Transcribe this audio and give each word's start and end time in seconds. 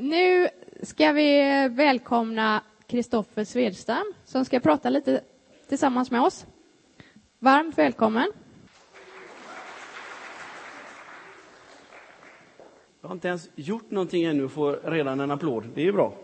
Nu 0.00 0.48
ska 0.82 1.12
vi 1.12 1.68
välkomna 1.70 2.62
Kristoffer 2.86 3.44
Svedstam 3.44 4.12
som 4.24 4.44
ska 4.44 4.60
prata 4.60 4.90
lite 4.90 5.20
tillsammans 5.68 6.10
med 6.10 6.20
oss. 6.20 6.46
Varmt 7.38 7.78
välkommen. 7.78 8.32
Jag 13.00 13.08
har 13.08 13.14
inte 13.14 13.28
ens 13.28 13.48
gjort 13.54 13.90
någonting 13.90 14.24
ännu 14.24 14.44
och 14.44 14.52
får 14.52 14.80
redan 14.84 15.20
en 15.20 15.30
applåd. 15.30 15.64
Det 15.74 15.80
är 15.80 15.84
ju 15.84 15.92
bra. 15.92 16.14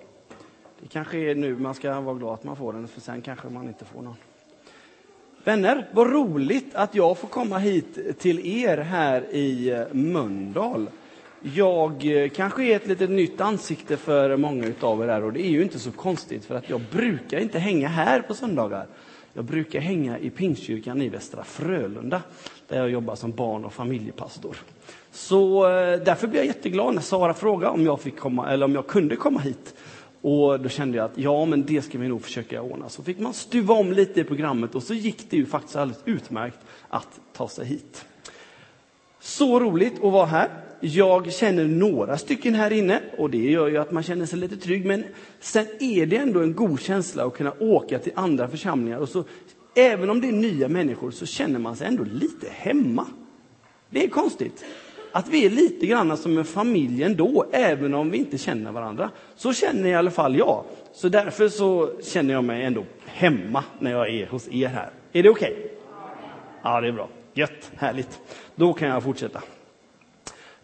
Det 0.81 0.89
kanske 0.89 1.19
är 1.19 1.35
nu 1.35 1.57
man 1.57 1.75
ska 1.75 2.01
vara 2.01 2.15
glad 2.15 2.35
att 2.35 2.45
man 2.45 2.57
får 2.57 2.73
den, 2.73 2.89
för 2.89 3.01
sen 3.01 3.23
kanske 3.23 3.49
man 3.49 3.69
inte 3.69 3.85
får 3.85 4.03
någon. 4.03 4.17
Vänner, 5.45 5.89
vad 5.93 6.13
roligt 6.13 6.75
att 6.75 6.95
jag 6.95 7.19
får 7.19 7.29
komma 7.29 7.59
hit 7.59 8.19
till 8.19 8.47
er 8.47 8.79
här 8.79 9.25
i 9.31 9.71
eh, 9.71 9.85
Mölndal. 9.93 10.89
Jag 11.53 12.07
eh, 12.07 12.29
kanske 12.29 12.65
är 12.65 12.77
ett 12.77 12.87
litet 12.87 13.11
nytt 13.11 13.41
ansikte 13.41 13.97
för 13.97 14.37
många 14.37 14.73
av 14.81 15.03
er 15.03 15.09
här 15.09 15.25
och 15.25 15.33
det 15.33 15.47
är 15.47 15.51
ju 15.51 15.63
inte 15.63 15.79
så 15.79 15.91
konstigt 15.93 16.45
för 16.45 16.55
att 16.55 16.71
jag 16.71 16.81
brukar 16.93 17.39
inte 17.39 17.59
hänga 17.59 17.89
här 17.89 18.21
på 18.21 18.35
söndagar. 18.35 18.87
Jag 19.32 19.45
brukar 19.45 19.81
hänga 19.81 20.18
i 20.18 20.31
Pingstkyrkan 20.31 21.03
i 21.03 21.09
Västra 21.09 21.45
Frölunda 21.45 22.23
där 22.68 22.79
jag 22.79 22.91
jobbar 22.91 23.15
som 23.15 23.32
barn 23.32 23.65
och 23.65 23.73
familjepastor. 23.73 24.57
Så 25.13 25.67
eh, 25.67 26.01
därför 26.04 26.27
blev 26.27 26.45
jag 26.45 26.46
jätteglad 26.46 26.95
när 26.95 27.03
Sara 27.03 27.35
frågade 27.35 27.73
om 27.73 27.85
jag, 27.85 28.01
fick 28.01 28.18
komma, 28.18 28.51
eller 28.51 28.67
om 28.67 28.75
jag 28.75 28.87
kunde 28.87 29.17
komma 29.17 29.40
hit. 29.40 29.75
Och 30.21 30.61
då 30.61 30.68
kände 30.68 30.96
jag 30.96 31.04
att 31.04 31.18
ja, 31.18 31.45
men 31.45 31.65
det 31.67 31.82
ska 31.82 31.99
vi 31.99 32.09
nog 32.09 32.23
försöka 32.23 32.62
ordna. 32.62 32.89
Så 32.89 33.03
fick 33.03 33.19
man 33.19 33.34
stuva 33.34 33.75
om 33.75 33.92
lite 33.92 34.20
i 34.20 34.25
programmet 34.25 34.75
och 34.75 34.83
så 34.83 34.95
gick 34.95 35.31
det 35.31 35.37
ju 35.37 35.47
faktiskt 35.47 35.77
alldeles 35.77 36.03
utmärkt 36.05 36.59
att 36.89 37.20
ta 37.33 37.48
sig 37.48 37.67
hit. 37.67 38.05
Så 39.25 39.61
roligt 39.61 39.95
att 39.95 40.12
vara 40.12 40.27
här. 40.27 40.48
Jag 40.81 41.33
känner 41.33 41.65
några 41.65 42.19
stycken 42.19 42.55
här 42.55 42.70
inne 42.70 43.01
och 43.19 43.31
det 43.31 43.51
gör 43.51 43.69
ju 43.69 43.77
att 43.77 43.92
man 43.92 44.03
känner 44.03 44.27
sig 44.27 44.39
lite 44.39 44.56
trygg. 44.56 44.87
Men 44.87 45.05
sen 45.41 45.67
är 45.81 46.06
det 46.06 46.17
ändå 46.17 46.41
en 46.41 46.55
god 46.55 46.81
känsla 46.81 47.25
att 47.25 47.34
kunna 47.34 47.53
åka 47.61 47.98
till 47.98 48.13
andra 48.15 48.48
församlingar. 48.48 48.98
Och 48.98 49.09
så, 49.09 49.25
även 49.77 50.11
om 50.11 50.21
det 50.21 50.29
är 50.29 50.33
nya 50.33 50.69
människor 50.69 51.11
så 51.11 51.27
känner 51.27 51.59
man 51.59 51.77
sig 51.77 51.87
ändå 51.87 52.05
lite 52.05 52.47
hemma. 52.51 53.07
Det 53.91 54.05
är 54.05 54.09
konstigt. 54.09 54.65
Att 55.13 55.29
vi 55.29 55.47
är 55.47 55.51
lite 55.51 55.87
grann 55.87 56.17
som 56.17 56.39
en 56.39 56.45
familj 56.45 57.03
ändå, 57.03 57.47
även 57.53 57.95
om 57.95 58.11
vi 58.11 58.19
inte 58.19 58.39
känner 58.39 58.73
varandra. 58.73 59.11
Så 59.37 59.53
känner 59.53 59.89
i 59.89 59.95
alla 59.95 60.11
fall 60.11 60.37
jag. 60.37 60.65
Så 60.93 61.09
därför 61.09 61.48
så 61.48 61.91
känner 62.03 62.35
jag 62.35 62.45
mig 62.45 62.65
ändå 62.65 62.85
hemma 63.07 63.65
när 63.79 63.91
jag 63.91 64.15
är 64.15 64.27
hos 64.27 64.48
er 64.48 64.69
här. 64.69 64.91
Är 65.13 65.23
det 65.23 65.31
okej? 65.31 65.53
Okay? 65.53 65.69
Ja, 66.63 66.81
det 66.81 66.89
är 66.89 66.93
bra. 66.93 67.09
Gött, 67.35 67.70
härligt. 67.77 68.20
Då 68.55 68.73
kan 68.73 68.89
jag 68.89 69.03
fortsätta. 69.03 69.43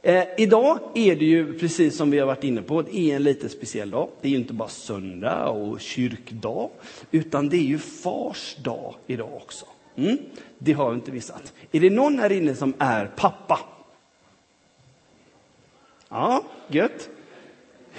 Eh, 0.03 0.25
idag 0.39 0.79
är 0.95 1.17
det 1.17 1.25
ju, 1.25 1.59
precis 1.59 1.97
som 1.97 2.11
vi 2.11 2.19
har 2.19 2.27
varit 2.27 2.45
inne 2.45 2.63
på, 2.63 2.83
det 2.83 2.99
är 2.99 3.17
en 3.17 3.23
lite 3.23 3.49
speciell 3.49 3.91
dag. 3.91 4.09
Det 4.21 4.29
är 4.29 4.33
ju 4.33 4.39
inte 4.39 4.53
bara 4.53 4.69
söndag 4.69 5.49
och 5.49 5.81
kyrkdag, 5.81 6.71
utan 7.11 7.49
det 7.49 7.57
är 7.57 7.63
ju 7.63 7.79
fars 7.79 8.57
dag 8.57 8.95
idag 9.07 9.35
också. 9.35 9.67
Mm, 9.97 10.19
det 10.59 10.73
har 10.73 10.91
vi 10.91 10.95
inte 10.95 11.13
missat. 11.13 11.53
Är 11.73 11.81
det 11.81 11.91
någon 11.91 12.19
här 12.19 12.33
inne 12.33 12.55
som 12.55 12.75
är 12.79 13.07
pappa? 13.07 13.59
Ja, 16.09 16.45
gött. 16.69 17.09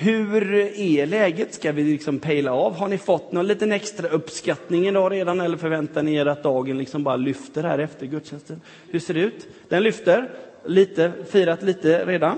Hur 0.04 0.54
är 0.76 1.06
läget? 1.06 1.54
Ska 1.54 1.72
vi 1.72 1.84
liksom 1.84 2.20
pejla 2.20 2.54
av? 2.54 2.76
Har 2.76 2.88
ni 2.88 2.98
fått 2.98 3.32
någon 3.32 3.48
liten 3.48 3.72
extra 3.72 4.08
uppskattning 4.08 4.88
idag 4.88 5.12
redan 5.12 5.42
eller 5.42 5.58
förväntar 5.58 6.04
ni 6.04 6.16
er 6.16 6.26
att 6.26 6.44
dagen 6.44 6.78
liksom 6.78 7.04
bara 7.04 7.16
lyfter 7.16 7.64
här 7.64 7.80
efter 7.80 8.06
gudstjänsten? 8.06 8.62
Hur 8.90 9.00
ser 9.00 9.14
det 9.14 9.20
ut? 9.20 9.48
Den 9.70 9.84
lyfter. 9.84 10.30
Lite, 10.66 11.12
firat 11.30 11.64
lite 11.64 12.06
redan. 12.06 12.38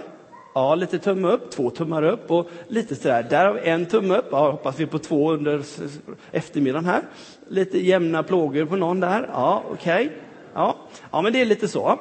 Ja, 0.54 0.76
lite 0.76 1.00
tumme 1.00 1.28
upp, 1.28 1.52
två 1.52 1.70
tummar 1.70 2.04
upp 2.04 2.32
och 2.32 2.50
lite 2.68 2.96
sådär. 2.96 3.28
Där 3.30 3.46
har 3.46 3.54
vi 3.54 3.70
en 3.70 3.86
tumme 3.86 4.18
upp. 4.18 4.28
Ja, 4.32 4.52
hoppas 4.52 4.80
vi 4.80 4.86
på 4.86 5.00
två 5.00 5.32
under 5.32 5.62
eftermiddagen 6.32 6.86
här. 6.86 7.02
Lite 7.48 7.86
jämna 7.86 8.24
plågor 8.24 8.66
på 8.66 8.76
någon 8.76 9.00
där. 9.00 9.30
Ja, 9.34 9.64
okej. 9.72 10.06
Okay. 10.06 10.18
Ja. 10.54 10.76
ja, 11.12 11.22
men 11.22 11.34
det 11.34 11.42
är 11.42 11.46
lite 11.46 11.68
så. 11.68 12.00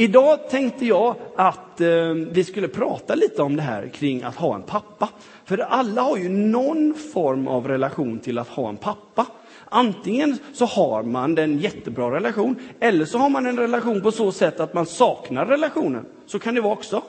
Idag 0.00 0.50
tänkte 0.50 0.86
jag 0.86 1.14
att 1.36 1.80
eh, 1.80 2.12
vi 2.32 2.44
skulle 2.44 2.68
prata 2.68 3.14
lite 3.14 3.42
om 3.42 3.56
det 3.56 3.62
här 3.62 3.88
kring 3.88 4.22
att 4.22 4.36
ha 4.36 4.54
en 4.54 4.62
pappa. 4.62 5.08
För 5.44 5.58
alla 5.58 6.02
har 6.02 6.16
ju 6.16 6.28
någon 6.28 6.94
form 7.12 7.48
av 7.48 7.68
relation 7.68 8.18
till 8.18 8.38
att 8.38 8.48
ha 8.48 8.68
en 8.68 8.76
pappa. 8.76 9.26
Antingen 9.68 10.38
så 10.52 10.64
har 10.64 11.02
man 11.02 11.38
en 11.38 11.58
jättebra 11.58 12.14
relation, 12.14 12.56
eller 12.80 13.04
så 13.04 13.18
har 13.18 13.28
man 13.28 13.46
en 13.46 13.56
relation 13.56 14.00
på 14.00 14.12
så 14.12 14.32
sätt 14.32 14.60
att 14.60 14.74
man 14.74 14.86
saknar 14.86 15.46
relationen. 15.46 16.06
Så 16.26 16.38
kan 16.38 16.54
det 16.54 16.60
vara 16.60 16.72
också. 16.72 17.02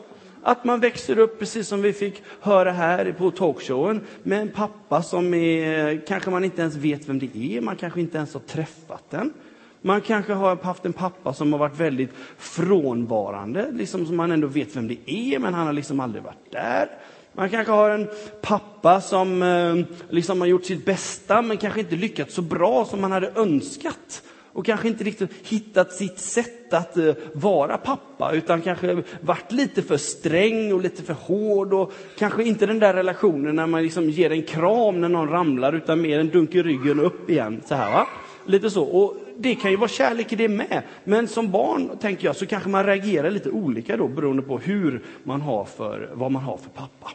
Att 0.44 0.66
man 0.66 0.80
växer 0.80 1.20
upp, 1.20 1.40
precis 1.40 1.68
som 1.68 1.82
vi 1.82 1.94
fick 1.94 2.24
höra 2.42 2.72
här 2.72 3.16
på 3.18 3.32
talkshowen, 3.32 4.02
med 4.24 4.42
en 4.42 4.52
pappa 4.52 5.04
som 5.04 5.34
är, 5.34 6.06
kanske 6.08 6.30
man 6.30 6.44
inte 6.44 6.62
ens 6.62 6.76
vet 6.76 7.10
vem 7.10 7.20
det 7.20 7.36
är, 7.36 7.62
man 7.62 7.76
kanske 7.76 8.02
inte 8.02 8.18
ens 8.18 8.34
har 8.34 8.42
träffat 8.42 9.04
den. 9.10 9.34
Man 9.82 10.02
kanske 10.02 10.34
har 10.34 10.56
haft 10.56 10.86
en 10.86 10.94
pappa 10.94 11.34
som 11.34 11.52
har 11.54 11.60
varit 11.60 11.80
väldigt 11.80 12.10
frånvarande, 12.38 13.72
liksom 13.72 14.06
som 14.06 14.18
man 14.18 14.32
ändå 14.32 14.48
vet 14.48 14.76
vem 14.76 14.88
det 14.88 14.98
är, 15.06 15.40
men 15.40 15.54
han 15.54 15.66
har 15.66 15.74
liksom 15.74 16.00
aldrig 16.00 16.24
varit 16.24 16.52
där. 16.52 16.88
Man 17.34 17.50
kanske 17.50 17.74
har 17.74 17.90
en 17.90 18.08
pappa 18.42 19.02
som 19.02 19.42
eh, 19.42 19.76
liksom 20.10 20.42
har 20.42 20.48
gjort 20.48 20.66
sitt 20.66 20.86
bästa, 20.86 21.42
men 21.42 21.58
kanske 21.58 21.80
inte 21.80 21.96
lyckats 21.96 22.34
så 22.34 22.42
bra 22.42 22.86
som 22.86 23.02
man 23.02 23.12
hade 23.12 23.32
önskat. 23.36 24.24
Och 24.54 24.66
kanske 24.66 24.88
inte 24.88 25.04
riktigt 25.04 25.32
hittat 25.44 25.94
sitt 25.94 26.20
sätt 26.20 26.74
att 26.74 26.98
eh, 26.98 27.14
vara 27.34 27.78
pappa, 27.78 28.32
utan 28.34 28.62
kanske 28.62 29.04
varit 29.22 29.52
lite 29.52 29.82
för 29.82 29.98
sträng 29.98 30.74
och 30.74 30.82
lite 30.82 31.04
för 31.04 31.14
hård. 31.14 31.74
Och 31.74 31.94
kanske 32.18 32.44
inte 32.44 32.66
den 32.66 32.80
där 32.80 32.94
relationen 32.94 33.56
när 33.56 33.68
man 33.68 33.84
liksom 33.84 34.10
ger 34.10 34.32
en 34.32 34.44
kram 34.44 35.02
när 35.02 35.10
någon 35.10 35.30
ramlar, 35.30 35.74
utan 35.74 36.02
mer 36.02 36.20
en 36.20 36.30
dunk 36.30 36.56
i 36.56 36.64
ryggen 36.64 37.00
och 37.00 37.06
upp 37.06 37.30
igen. 37.30 37.62
Så 37.66 37.76
här, 37.76 37.92
va? 37.92 38.08
Lite 38.46 38.70
så. 38.70 38.84
Och 38.84 39.18
det 39.42 39.56
kan 39.56 39.72
ju 39.72 39.78
vara 39.78 39.90
kärlek 39.90 40.34
i 40.34 40.36
det 40.36 40.50
med. 40.50 40.82
Men 41.04 41.28
som 41.28 41.52
barn, 41.52 41.98
tänker 41.98 42.26
jag, 42.26 42.36
så 42.36 42.46
kanske 42.46 42.70
man 42.70 42.86
reagerar 42.86 43.30
lite 43.30 43.50
olika 43.50 43.98
då 43.98 44.08
beroende 44.08 44.42
på 44.42 44.58
hur 44.58 45.04
man 45.24 45.42
har 45.42 45.66
för, 45.66 46.10
vad 46.14 46.32
man 46.32 46.44
har 46.44 46.58
för 46.58 46.70
pappa. 46.70 47.12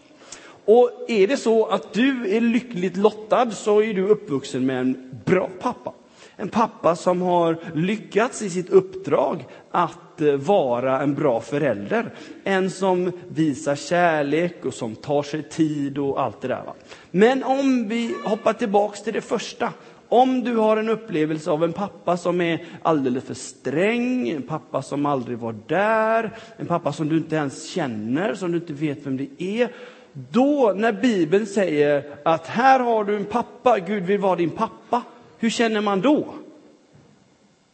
Och 0.65 0.91
är 1.09 1.27
det 1.27 1.37
så 1.37 1.67
att 1.67 1.93
du 1.93 2.37
är 2.37 2.41
lyckligt 2.41 2.97
lottad 2.97 3.51
så 3.51 3.83
är 3.83 3.95
du 3.95 4.09
uppvuxen 4.09 4.67
med 4.67 4.81
en 4.81 5.21
bra 5.25 5.49
pappa. 5.61 5.93
En 6.37 6.49
pappa 6.49 6.97
som 6.97 7.23
har 7.23 7.59
lyckats 7.75 8.43
i 8.43 8.51
sitt 8.51 8.71
uppdrag 8.71 9.45
att 9.71 10.21
eh, 10.21 10.35
vara 10.35 11.03
en 11.03 11.15
bra 11.15 11.41
förälder. 11.41 12.15
En 12.45 12.71
som 12.71 13.13
visar 13.29 13.77
kärlek 13.77 14.65
och 14.65 14.75
som 14.75 14.95
tar 14.95 15.23
sig 15.23 15.43
tid 15.43 15.99
och 15.99 16.23
allt 16.23 16.41
det 16.41 16.49
där. 16.49 16.63
Men 17.11 17.45
om 17.45 17.89
vi 17.89 18.15
hoppar 18.25 18.53
tillbaks 18.53 19.03
till 19.03 19.13
det 19.13 19.21
första 19.21 19.73
om 20.09 20.45
du 20.45 20.57
har 20.57 20.77
en 20.77 20.89
upplevelse 20.89 21.51
av 21.51 21.65
en 21.65 21.73
pappa 21.73 22.17
som 22.17 22.41
är 22.41 22.65
alldeles 22.83 23.25
för 23.25 23.35
sträng, 23.35 24.29
en 24.29 24.43
pappa 24.43 24.83
som 24.83 25.07
aldrig 25.07 25.39
var 25.39 25.55
där, 25.67 26.39
en 26.57 26.67
pappa 26.67 26.93
som 26.93 27.09
du 27.09 27.17
inte 27.17 27.37
ens 27.37 27.69
känner, 27.69 28.35
som 28.35 28.53
du 28.53 28.59
inte 28.59 28.73
vet 28.73 29.07
vem 29.07 29.17
det 29.17 29.43
är. 29.43 29.73
Då, 30.13 30.73
när 30.77 30.93
Bibeln 30.93 31.47
säger 31.47 32.17
att 32.25 32.47
här 32.47 32.81
har 32.81 33.05
du 33.05 33.17
en 33.17 33.25
pappa, 33.25 33.79
Gud 33.79 34.03
vill 34.03 34.21
vara 34.21 34.37
din 34.37 34.51
pappa, 34.51 35.03
hur 35.39 35.51
känner 35.51 35.81
man 35.81 36.01
då? 36.01 36.35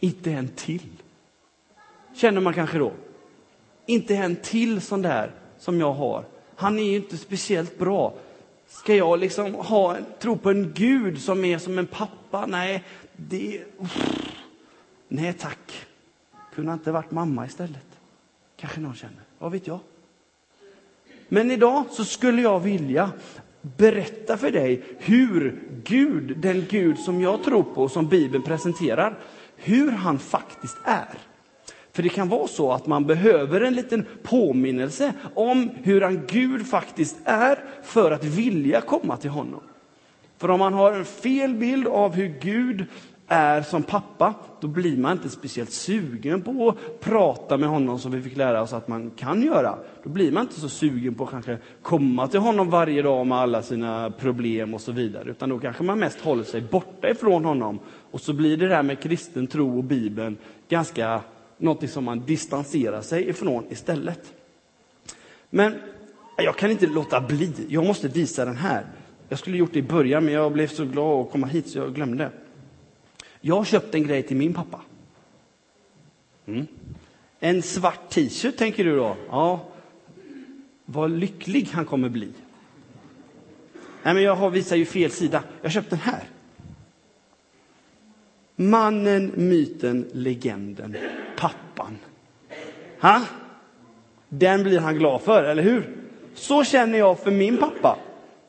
Inte 0.00 0.30
en 0.30 0.48
till. 0.48 0.88
Känner 2.14 2.40
man 2.40 2.54
kanske 2.54 2.78
då. 2.78 2.92
Inte 3.86 4.14
en 4.14 4.36
till 4.36 4.80
sån 4.80 5.02
där 5.02 5.30
som 5.58 5.80
jag 5.80 5.92
har. 5.92 6.24
Han 6.56 6.78
är 6.78 6.82
ju 6.82 6.96
inte 6.96 7.16
speciellt 7.16 7.78
bra. 7.78 8.14
Ska 8.72 8.96
jag 8.96 9.18
liksom 9.18 9.54
ha, 9.54 9.96
tro 10.20 10.36
på 10.36 10.50
en 10.50 10.72
Gud 10.72 11.20
som 11.20 11.44
är 11.44 11.58
som 11.58 11.78
en 11.78 11.86
pappa? 11.86 12.46
Nej, 12.46 12.84
det... 13.16 13.64
Nej 15.08 15.32
tack. 15.32 15.86
Kunde 16.54 16.72
inte 16.72 16.92
varit 16.92 17.10
mamma 17.10 17.46
istället. 17.46 17.86
Kanske 18.56 18.80
någon 18.80 18.94
känner. 18.94 19.22
Vad 19.38 19.52
vet 19.52 19.66
jag? 19.66 19.78
Men 21.28 21.50
idag 21.50 21.84
så 21.90 22.04
skulle 22.04 22.42
jag 22.42 22.60
vilja 22.60 23.10
berätta 23.60 24.36
för 24.36 24.50
dig 24.50 24.82
hur 24.98 25.62
Gud, 25.84 26.38
den 26.38 26.66
Gud 26.70 26.98
som 26.98 27.20
jag 27.20 27.42
tror 27.42 27.62
på, 27.62 27.88
som 27.88 28.08
Bibeln 28.08 28.44
presenterar, 28.44 29.18
hur 29.56 29.90
han 29.90 30.18
faktiskt 30.18 30.76
är. 30.84 31.18
För 31.92 32.02
det 32.02 32.08
kan 32.08 32.28
vara 32.28 32.48
så 32.48 32.72
att 32.72 32.86
man 32.86 33.06
behöver 33.06 33.60
en 33.60 33.74
liten 33.74 34.06
påminnelse 34.22 35.12
om 35.34 35.70
hur 35.82 36.00
han 36.00 36.26
Gud 36.26 36.66
faktiskt 36.66 37.16
är 37.24 37.58
för 37.82 38.10
att 38.10 38.24
vilja 38.24 38.80
komma 38.80 39.16
till 39.16 39.30
honom. 39.30 39.60
För 40.38 40.50
om 40.50 40.58
man 40.58 40.72
har 40.72 40.92
en 40.92 41.04
fel 41.04 41.54
bild 41.54 41.86
av 41.86 42.14
hur 42.14 42.34
Gud 42.40 42.86
är 43.26 43.62
som 43.62 43.82
pappa, 43.82 44.34
då 44.60 44.68
blir 44.68 44.96
man 44.96 45.12
inte 45.12 45.28
speciellt 45.28 45.72
sugen 45.72 46.42
på 46.42 46.68
att 46.68 47.00
prata 47.00 47.56
med 47.56 47.68
honom 47.68 47.98
som 47.98 48.12
vi 48.12 48.22
fick 48.22 48.36
lära 48.36 48.62
oss 48.62 48.72
att 48.72 48.88
man 48.88 49.10
kan 49.10 49.42
göra. 49.42 49.78
Då 50.02 50.10
blir 50.10 50.32
man 50.32 50.42
inte 50.42 50.60
så 50.60 50.68
sugen 50.68 51.14
på 51.14 51.24
att 51.24 51.30
kanske 51.30 51.58
komma 51.82 52.28
till 52.28 52.40
honom 52.40 52.70
varje 52.70 53.02
dag 53.02 53.26
med 53.26 53.38
alla 53.38 53.62
sina 53.62 54.10
problem 54.10 54.74
och 54.74 54.80
så 54.80 54.92
vidare, 54.92 55.30
utan 55.30 55.48
då 55.48 55.58
kanske 55.58 55.82
man 55.82 55.98
mest 55.98 56.20
håller 56.20 56.44
sig 56.44 56.60
borta 56.60 57.08
ifrån 57.08 57.44
honom. 57.44 57.78
Och 58.10 58.20
så 58.20 58.32
blir 58.32 58.56
det 58.56 58.68
där 58.68 58.82
med 58.82 59.00
kristen 59.00 59.46
tro 59.46 59.78
och 59.78 59.84
Bibeln 59.84 60.36
ganska 60.68 61.20
något 61.62 61.90
som 61.90 62.04
man 62.04 62.26
distanserar 62.26 63.02
sig 63.02 63.28
ifrån 63.28 63.64
istället. 63.70 64.32
Men 65.50 65.74
Jag 66.36 66.56
kan 66.56 66.70
inte 66.70 66.86
låta 66.86 67.20
bli. 67.20 67.52
Jag 67.68 67.86
måste 67.86 68.08
visa 68.08 68.44
den 68.44 68.56
här. 68.56 68.86
Jag 69.28 69.38
skulle 69.38 69.56
gjort 69.56 69.72
det 69.72 69.78
i 69.78 69.82
början, 69.82 70.24
men 70.24 70.34
jag 70.34 70.52
blev 70.52 70.68
så 70.68 70.84
glad 70.84 71.20
att 71.20 71.30
komma 71.32 71.46
hit 71.46 71.68
så 71.68 71.78
jag 71.78 71.94
glömde. 71.94 72.30
Jag 73.40 73.56
har 73.56 73.64
köpt 73.64 73.94
en 73.94 74.06
grej 74.06 74.22
till 74.22 74.36
min 74.36 74.54
pappa. 74.54 74.80
Mm. 76.46 76.66
En 77.40 77.62
svart 77.62 78.10
t-shirt, 78.10 78.56
tänker 78.56 78.84
du 78.84 78.96
då? 78.96 79.16
Ja, 79.28 79.68
vad 80.84 81.10
lycklig 81.10 81.68
han 81.72 81.84
kommer 81.84 82.08
bli. 82.08 82.28
Nej, 84.02 84.14
men 84.14 84.22
jag 84.22 84.36
har, 84.36 84.50
visar 84.50 84.76
ju 84.76 84.84
fel 84.84 85.10
sida. 85.10 85.42
Jag 85.60 85.68
har 85.68 85.72
köpt 85.72 85.90
den 85.90 85.98
här. 85.98 86.22
Mannen, 88.56 89.32
myten, 89.34 90.08
legenden, 90.12 90.96
pappan. 91.36 91.98
Ha? 93.00 93.20
Den 94.28 94.62
blir 94.62 94.80
han 94.80 94.98
glad 94.98 95.22
för, 95.22 95.44
eller 95.44 95.62
hur? 95.62 95.96
Så 96.34 96.64
känner 96.64 96.98
jag 96.98 97.18
för 97.18 97.30
min 97.30 97.58
pappa. 97.58 97.98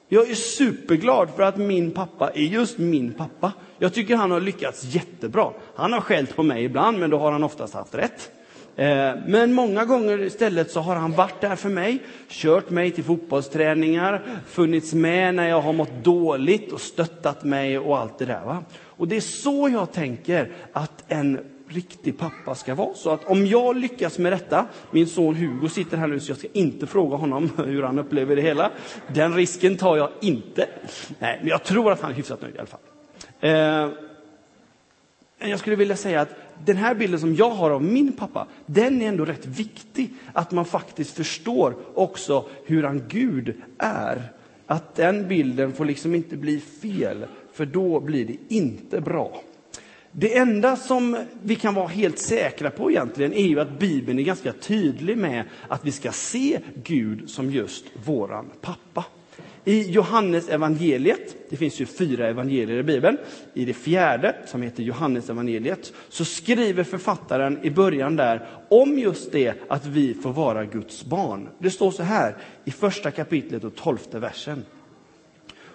Jag 0.08 0.30
är 0.30 0.36
superglad 0.36 1.30
för 1.36 1.44
att 1.44 1.58
min 1.58 1.92
pappa 1.92 2.30
är 2.30 2.42
just 2.42 2.78
min 2.78 3.14
pappa. 3.14 3.52
Jag 3.78 3.94
tycker 3.94 4.16
han 4.16 4.32
har 4.32 4.40
lyckats 4.40 4.84
jättebra. 4.84 5.52
Han 5.76 5.94
har 5.94 6.02
skällt 6.02 6.36
på 6.36 6.44
mig 6.44 6.64
ibland, 6.64 7.00
men 7.00 7.10
då 7.10 7.18
har 7.18 7.32
han 7.32 7.44
oftast 7.44 7.74
haft 7.74 7.96
rätt. 7.96 8.32
Eh, 8.76 9.12
men 9.28 9.54
många 9.54 9.86
gånger 9.86 10.22
istället 10.22 10.72
så 10.72 10.80
har 10.80 10.96
han 10.96 11.12
varit 11.12 11.42
där 11.42 11.56
för 11.56 11.70
mig, 11.70 12.00
kört 12.30 12.70
mig 12.70 12.92
till 12.92 13.04
fotbollsträningar, 13.04 14.22
funnits 14.48 14.94
med 14.94 15.36
när 15.36 15.50
jag 15.50 15.62
har 15.62 15.74
mått 15.74 16.04
dåligt 16.04 16.72
och 16.72 16.82
stöttat 16.82 17.44
mig 17.44 17.80
och 17.80 17.98
allt 17.98 18.20
det 18.20 18.26
där. 18.26 18.46
Va? 18.46 18.64
Och 18.98 19.08
det 19.08 19.16
är 19.16 19.22
så 19.22 19.70
jag 19.70 19.92
tänker 19.92 20.52
att 20.74 21.04
en 21.08 21.40
riktig 21.68 22.18
pappa 22.18 22.56
ska 22.56 22.76
vara. 22.76 22.94
Så 22.94 23.10
att 23.10 23.26
om 23.26 23.46
jag 23.46 23.78
lyckas 23.78 24.18
med 24.18 24.32
detta, 24.32 24.66
min 24.92 25.08
son 25.08 25.36
Hugo 25.36 25.70
sitter 25.70 25.98
här 25.98 26.08
nu 26.08 26.20
så 26.20 26.32
jag 26.32 26.38
ska 26.38 26.48
inte 26.54 26.88
fråga 26.88 27.16
honom 27.16 27.52
hur 27.66 27.84
han 27.84 28.00
upplever 28.00 28.36
det 28.36 28.42
hela. 28.42 28.72
Den 29.08 29.36
risken 29.36 29.78
tar 29.78 29.98
jag 29.98 30.10
inte. 30.22 30.68
Nej, 31.20 31.38
men 31.40 31.50
jag 31.50 31.64
tror 31.64 31.92
att 31.92 32.02
han 32.02 32.12
är 32.12 32.16
hyfsat 32.16 32.42
nöjd 32.42 32.56
i 32.56 32.58
alla 32.58 32.68
fall. 32.68 32.80
Eh, 33.40 33.90
jag 35.50 35.60
skulle 35.60 35.76
vilja 35.76 35.96
säga 35.96 36.22
att 36.22 36.36
den 36.66 36.78
här 36.78 36.96
bilden 36.96 37.20
som 37.20 37.36
jag 37.36 37.50
har 37.50 37.72
av 37.72 37.84
min 37.84 38.12
pappa, 38.12 38.48
den 38.66 39.02
är 39.02 39.08
ändå 39.08 39.26
rätt 39.26 39.46
viktig. 39.46 40.14
Att 40.34 40.52
man 40.52 40.66
faktiskt 40.66 41.16
förstår 41.16 41.76
också 41.94 42.46
hur 42.66 42.84
han 42.84 43.04
Gud 43.08 43.62
är. 43.78 44.22
Att 44.66 44.96
den 44.96 45.28
bilden 45.28 45.74
får 45.74 45.86
liksom 45.86 46.16
inte 46.16 46.38
bli 46.38 46.60
fel, 46.60 47.26
för 47.54 47.66
då 47.66 48.00
blir 48.00 48.26
det 48.26 48.56
inte 48.56 49.02
bra. 49.02 49.42
Det 50.12 50.38
enda 50.38 50.76
som 50.76 51.18
vi 51.44 51.56
kan 51.56 51.74
vara 51.74 51.88
helt 51.88 52.20
säkra 52.20 52.72
på 52.72 52.92
egentligen 52.92 53.34
är 53.34 53.48
ju 53.48 53.60
att 53.60 53.80
Bibeln 53.80 54.20
är 54.20 54.24
ganska 54.24 54.54
tydlig 54.54 55.18
med 55.18 55.44
att 55.68 55.86
vi 55.86 55.92
ska 55.92 56.12
se 56.12 56.60
Gud 56.84 57.30
som 57.30 57.52
just 57.52 57.86
våran 58.06 58.50
pappa. 58.62 59.06
I 59.66 59.92
Johannes 59.92 60.50
evangeliet, 60.50 61.36
det 61.50 61.58
finns 61.58 61.82
ju 61.82 61.86
fyra 61.86 62.28
evangelier 62.28 62.78
i 62.78 62.84
Bibeln, 62.84 63.18
i 63.54 63.66
det 63.66 63.74
fjärde, 63.74 64.36
som 64.46 64.62
heter 64.62 64.84
Johannes 64.84 65.30
evangeliet, 65.30 65.94
så 66.10 66.26
skriver 66.26 66.84
författaren 66.84 67.60
i 67.64 67.70
början 67.70 68.16
där 68.16 68.48
om 68.70 69.00
just 69.00 69.32
det 69.32 69.54
att 69.68 69.86
vi 69.86 70.14
får 70.14 70.34
vara 70.34 70.66
Guds 70.66 71.06
barn. 71.06 71.50
Det 71.60 71.70
står 71.70 71.92
så 71.92 72.04
här 72.04 72.38
i 72.66 72.72
första 72.72 73.12
kapitlet 73.12 73.64
och 73.64 73.76
tolfte 73.76 74.20
versen. 74.20 74.66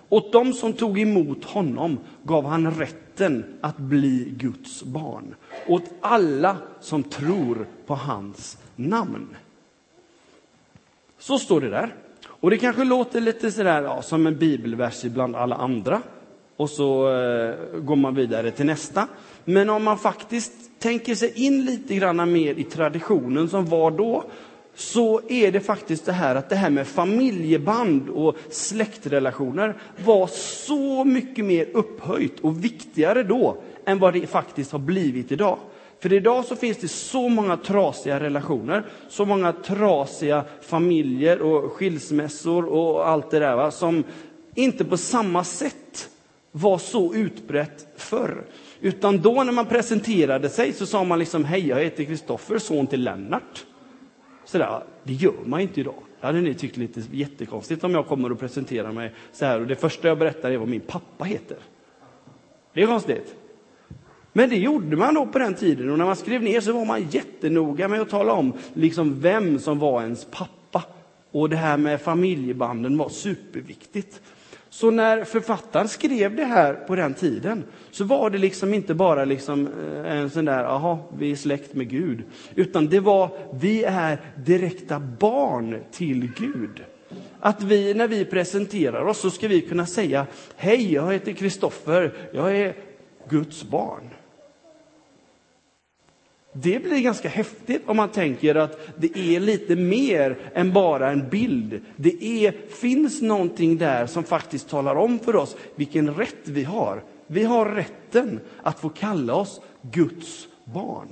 Åt 0.09 0.33
dem 0.33 0.53
som 0.53 0.73
tog 0.73 0.99
emot 0.99 1.45
honom 1.45 1.99
gav 2.23 2.47
han 2.47 2.71
rätten 2.71 3.45
att 3.61 3.77
bli 3.77 4.35
Guds 4.37 4.83
barn. 4.83 5.35
Åt 5.67 5.85
alla 6.01 6.57
som 6.81 7.03
tror 7.03 7.67
på 7.87 7.95
hans 7.95 8.59
namn. 8.77 9.37
Så 11.19 11.39
står 11.39 11.61
det 11.61 11.71
där. 11.71 11.95
Och 12.27 12.51
det 12.51 12.59
kanske 12.59 12.85
låter 12.85 13.21
lite 13.21 13.53
sådär, 13.53 13.83
ja, 13.83 14.03
som 14.03 14.27
en 14.27 14.39
bibelvers 14.39 15.03
bland 15.03 15.37
alla 15.37 15.57
andra. 15.57 16.03
Och 16.57 16.71
så 16.71 17.13
eh, 17.13 17.81
går 17.81 17.97
man 17.97 18.15
vidare 18.15 18.51
till 18.51 18.67
nästa. 18.67 19.09
Men 19.45 19.71
om 19.71 19.85
man 19.85 19.99
faktiskt 19.99 20.53
tänker 20.79 21.15
sig 21.15 21.47
in 21.47 21.65
lite 21.65 21.95
grann 21.95 22.33
mer 22.33 22.55
i 22.55 22.65
traditionen 22.65 23.49
som 23.49 23.67
var 23.67 23.91
då, 23.91 24.25
så 24.79 25.21
är 25.29 25.53
det 25.53 25.61
faktiskt 25.61 26.07
det 26.07 26.13
här 26.13 26.35
att 26.35 26.49
det 26.49 26.57
här 26.57 26.71
med 26.71 26.87
familjeband 26.87 28.09
och 28.09 28.37
släktrelationer 28.51 29.75
var 30.05 30.27
så 30.67 31.05
mycket 31.05 31.45
mer 31.45 31.69
upphöjt 31.75 32.41
och 32.41 32.65
viktigare 32.65 33.23
då 33.23 33.57
än 33.85 33.99
vad 33.99 34.13
det 34.13 34.27
faktiskt 34.27 34.73
har 34.73 34.79
blivit 34.79 35.33
idag. 35.33 35.59
För 36.01 36.13
idag 36.13 36.45
så 36.45 36.57
finns 36.57 36.79
det 36.79 36.89
så 36.89 37.29
många 37.29 37.57
trasiga 37.57 38.21
relationer, 38.21 38.85
så 39.09 39.25
många 39.25 39.53
trasiga 39.53 40.45
familjer 40.63 41.43
och 41.43 41.73
skilsmässor 41.73 42.65
och 42.65 43.09
allt 43.09 43.31
det 43.31 43.39
där 43.39 43.57
va, 43.57 43.71
som 43.71 44.05
inte 44.55 44.85
på 44.85 44.97
samma 44.97 45.45
sätt 45.45 46.11
var 46.53 46.79
så 46.79 47.15
utbrett 47.15 47.87
förr. 47.97 48.45
Utan 48.81 49.21
då 49.21 49.43
när 49.45 49.53
man 49.53 49.67
presenterade 49.67 50.49
sig 50.49 50.73
så 50.73 50.87
sa 50.87 51.05
man 51.05 51.19
liksom 51.19 51.45
hej, 51.45 51.69
jag 51.69 51.85
heter 51.85 52.05
Kristoffer, 52.05 52.59
son 52.59 52.87
till 52.87 53.05
Lennart. 53.05 53.65
Sådär, 54.49 54.83
det 55.05 55.13
gör 55.13 55.45
man 55.45 55.61
inte 55.61 55.81
idag. 55.81 56.03
Det 56.21 56.27
hade 56.27 56.41
ni 56.41 56.55
tyckt 56.55 56.77
lite 56.77 57.03
jättekonstigt 57.13 57.85
om 57.85 57.95
jag 57.95 58.07
kommer 58.07 58.33
och 58.33 58.39
presenterar 58.39 58.93
mig 58.93 59.13
så 59.33 59.45
här 59.45 59.61
och 59.61 59.67
det 59.67 59.77
första 59.77 60.09
jag 60.09 60.19
berättar 60.19 60.51
är 60.51 60.57
vad 60.57 60.69
min 60.69 60.81
pappa 60.81 61.25
heter. 61.25 61.57
Det 62.75 62.83
är 62.83 62.87
konstigt. 62.87 63.35
Men 64.33 64.51
det 64.51 64.57
gjorde 64.57 64.97
man 64.97 65.15
då 65.15 65.27
på 65.27 65.39
den 65.39 65.55
tiden 65.55 65.91
och 65.91 65.99
när 65.99 66.05
man 66.05 66.17
skrev 66.17 66.43
ner 66.43 66.61
så 66.61 66.73
var 66.73 66.85
man 66.85 67.09
jättenoga 67.11 67.89
med 67.89 68.01
att 68.01 68.11
tala 68.11 68.33
om 68.33 68.53
liksom 68.75 69.21
vem 69.21 69.59
som 69.59 69.79
var 69.79 70.03
ens 70.03 70.25
pappa. 70.25 70.85
Och 71.31 71.49
det 71.49 71.57
här 71.57 71.77
med 71.77 72.01
familjebanden 72.01 72.99
var 72.99 73.09
superviktigt. 73.09 74.21
Så 74.71 74.91
när 74.91 75.25
författaren 75.25 75.89
skrev 75.89 76.37
det 76.37 76.45
här 76.45 76.75
på 76.75 76.97
den 76.97 77.15
tiden 77.15 77.65
så 77.91 78.05
var 78.05 78.31
det 78.31 78.39
liksom 78.39 78.75
inte 78.75 78.95
bara 78.95 79.25
liksom 79.25 79.67
eh, 79.67 80.17
en 80.17 80.31
sån 80.31 80.45
där, 80.45 80.65
aha, 80.65 81.09
vi 81.19 81.33
är 81.33 81.37
släkt 81.37 81.75
med 81.75 81.89
Gud. 81.91 82.23
Utan 82.55 82.87
det 82.87 83.01
var, 83.01 83.31
vi 83.61 83.85
är 83.85 84.21
direkta 84.37 85.01
barn 85.01 85.83
till 85.93 86.33
Gud. 86.37 86.85
Att 87.41 87.63
vi, 87.63 87.95
när 87.95 88.09
vi 88.09 88.25
presenterar 88.25 89.05
oss 89.05 89.19
så 89.19 89.31
ska 89.31 89.49
vi 89.49 89.61
kunna 89.61 89.87
säga, 89.87 90.27
hej, 90.57 90.93
jag 90.95 91.13
heter 91.13 91.33
Kristoffer, 91.33 92.13
jag 92.33 92.57
är 92.57 92.77
Guds 93.29 93.65
barn. 93.65 94.11
Det 96.63 96.79
blir 96.83 97.01
ganska 97.01 97.29
häftigt 97.29 97.83
om 97.87 97.97
man 97.97 98.09
tänker 98.09 98.55
att 98.55 98.81
det 98.97 99.19
är 99.19 99.41
lite 99.41 99.77
mer 99.77 100.39
än 100.55 100.73
bara 100.73 101.11
en 101.11 101.29
bild. 101.29 101.81
Det 101.97 102.25
är, 102.25 102.53
finns 102.69 103.23
någonting 103.23 103.79
där 103.79 104.07
som 104.07 104.25
faktiskt 104.25 104.69
talar 104.69 104.95
om 104.95 105.19
för 105.19 105.37
oss 105.37 105.57
vilken 105.75 106.15
rätt 106.15 106.49
vi 106.49 106.65
har. 106.65 107.03
Vi 107.27 107.45
har 107.45 107.67
rätten 107.67 108.41
att 108.63 108.81
få 108.81 108.89
kalla 108.89 109.35
oss 109.35 109.61
Guds 109.83 110.49
barn. 110.65 111.09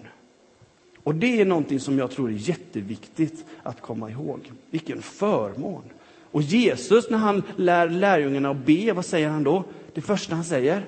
Och 1.02 1.14
det 1.14 1.40
är 1.40 1.44
någonting 1.44 1.80
som 1.80 1.98
jag 1.98 2.10
tror 2.10 2.30
är 2.30 2.34
jätteviktigt 2.34 3.44
att 3.62 3.80
komma 3.80 4.10
ihåg. 4.10 4.52
Vilken 4.70 5.02
förmån! 5.02 5.82
Och 6.30 6.42
Jesus, 6.42 7.10
när 7.10 7.18
han 7.18 7.42
lär 7.56 7.88
lärjungarna 7.88 8.50
att 8.50 8.66
be, 8.66 8.92
vad 8.92 9.04
säger 9.04 9.28
han 9.28 9.44
då? 9.44 9.64
Det 9.94 10.00
första 10.00 10.34
han 10.34 10.44
säger? 10.44 10.84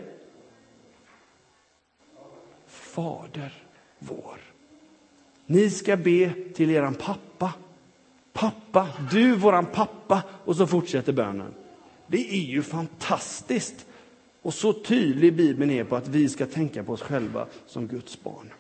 Fader 2.67 3.53
vår. 3.99 4.48
Ni 5.51 5.71
ska 5.71 5.97
be 5.97 6.33
till 6.55 6.71
eran 6.71 6.95
pappa. 6.95 7.53
Pappa, 8.33 8.89
du 9.11 9.37
våran 9.37 9.67
pappa. 9.67 10.23
Och 10.45 10.57
så 10.57 10.67
fortsätter 10.67 11.13
bönen. 11.13 11.55
Det 12.07 12.31
är 12.31 12.45
ju 12.45 12.63
fantastiskt. 12.63 13.87
Och 14.43 14.55
så 14.55 14.73
tydlig 14.73 15.37
Bibeln 15.37 15.71
är 15.71 15.85
på 15.85 15.97
att 15.97 16.09
vi 16.09 16.29
ska 16.29 16.47
tänka 16.47 16.83
på 16.85 16.93
oss 16.93 17.03
själva 17.03 17.47
som 17.67 17.87
Guds 17.87 18.23
barn. 18.23 18.53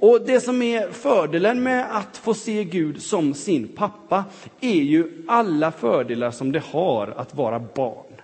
Och 0.00 0.26
det 0.26 0.40
som 0.40 0.62
är 0.62 0.90
fördelen 0.90 1.62
med 1.62 1.96
att 1.96 2.16
få 2.16 2.34
se 2.34 2.64
Gud 2.64 3.02
som 3.02 3.34
sin 3.34 3.68
pappa 3.68 4.24
är 4.60 4.82
ju 4.82 5.24
alla 5.28 5.72
fördelar 5.72 6.30
som 6.30 6.52
det 6.52 6.62
har 6.64 7.08
att 7.16 7.34
vara 7.34 7.58
barn. 7.58 8.14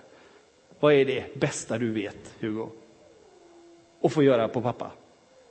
Vad 0.79 0.93
är 0.93 1.05
det 1.05 1.39
bästa 1.39 1.77
du 1.77 1.91
vet, 1.91 2.33
Hugo? 2.39 2.67
Att 4.01 4.13
få 4.13 4.23
göra 4.23 4.47
på 4.47 4.61
pappa? 4.61 4.91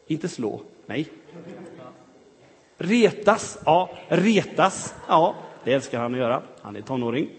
Inte 0.06 0.28
slå, 0.28 0.60
nej. 0.86 1.08
Retas, 2.78 3.58
ja, 3.64 3.90
retas, 4.08 4.94
ja, 5.08 5.34
det 5.64 5.72
älskar 5.72 6.00
han 6.00 6.14
att 6.14 6.20
göra. 6.20 6.42
Han 6.62 6.76
är 6.76 6.80
tonåring. 6.80 7.30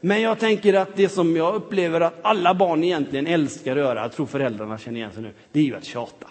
Men 0.00 0.22
jag 0.22 0.38
tänker 0.38 0.74
att 0.74 0.96
det 0.96 1.08
som 1.08 1.36
jag 1.36 1.54
upplever 1.54 2.00
att 2.00 2.14
alla 2.22 2.54
barn 2.54 2.84
egentligen 2.84 3.26
älskar 3.26 3.72
att 3.72 3.78
göra, 3.78 4.02
jag 4.02 4.12
tror 4.12 4.26
föräldrarna 4.26 4.78
känner 4.78 4.98
igen 4.98 5.12
sig 5.12 5.22
nu, 5.22 5.32
det 5.52 5.60
är 5.60 5.64
ju 5.64 5.76
att 5.76 5.84
tjata. 5.84 6.26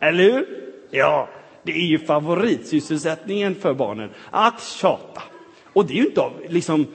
Eller 0.00 0.24
hur? 0.24 0.46
Ja, 0.90 1.28
det 1.62 1.72
är 1.72 1.86
ju 1.86 1.98
favoritsysselsättningen 1.98 3.54
för 3.54 3.74
barnen, 3.74 4.10
att 4.30 4.62
tjata. 4.62 5.22
Och 5.72 5.86
det 5.86 5.92
är 5.92 5.96
ju 5.96 6.06
inte 6.06 6.20
av, 6.20 6.32
liksom, 6.48 6.86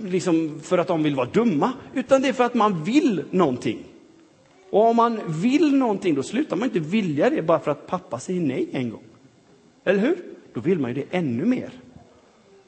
liksom 0.00 0.60
för 0.60 0.78
att 0.78 0.86
de 0.86 1.02
vill 1.02 1.14
vara 1.14 1.28
dumma, 1.32 1.72
utan 1.94 2.22
det 2.22 2.28
är 2.28 2.32
för 2.32 2.44
att 2.44 2.54
man 2.54 2.84
vill 2.84 3.24
någonting. 3.30 3.84
Och 4.70 4.88
om 4.88 4.96
man 4.96 5.20
vill 5.26 5.76
någonting, 5.76 6.14
då 6.14 6.22
slutar 6.22 6.56
man 6.56 6.64
inte 6.64 6.80
vilja 6.80 7.30
det 7.30 7.42
bara 7.42 7.58
för 7.58 7.70
att 7.70 7.86
pappa 7.86 8.18
säger 8.18 8.40
nej 8.40 8.68
en 8.72 8.90
gång. 8.90 9.02
Eller 9.84 9.98
hur? 9.98 10.16
Då 10.54 10.60
vill 10.60 10.78
man 10.78 10.94
ju 10.94 10.94
det 10.94 11.16
ännu 11.16 11.44
mer. 11.44 11.70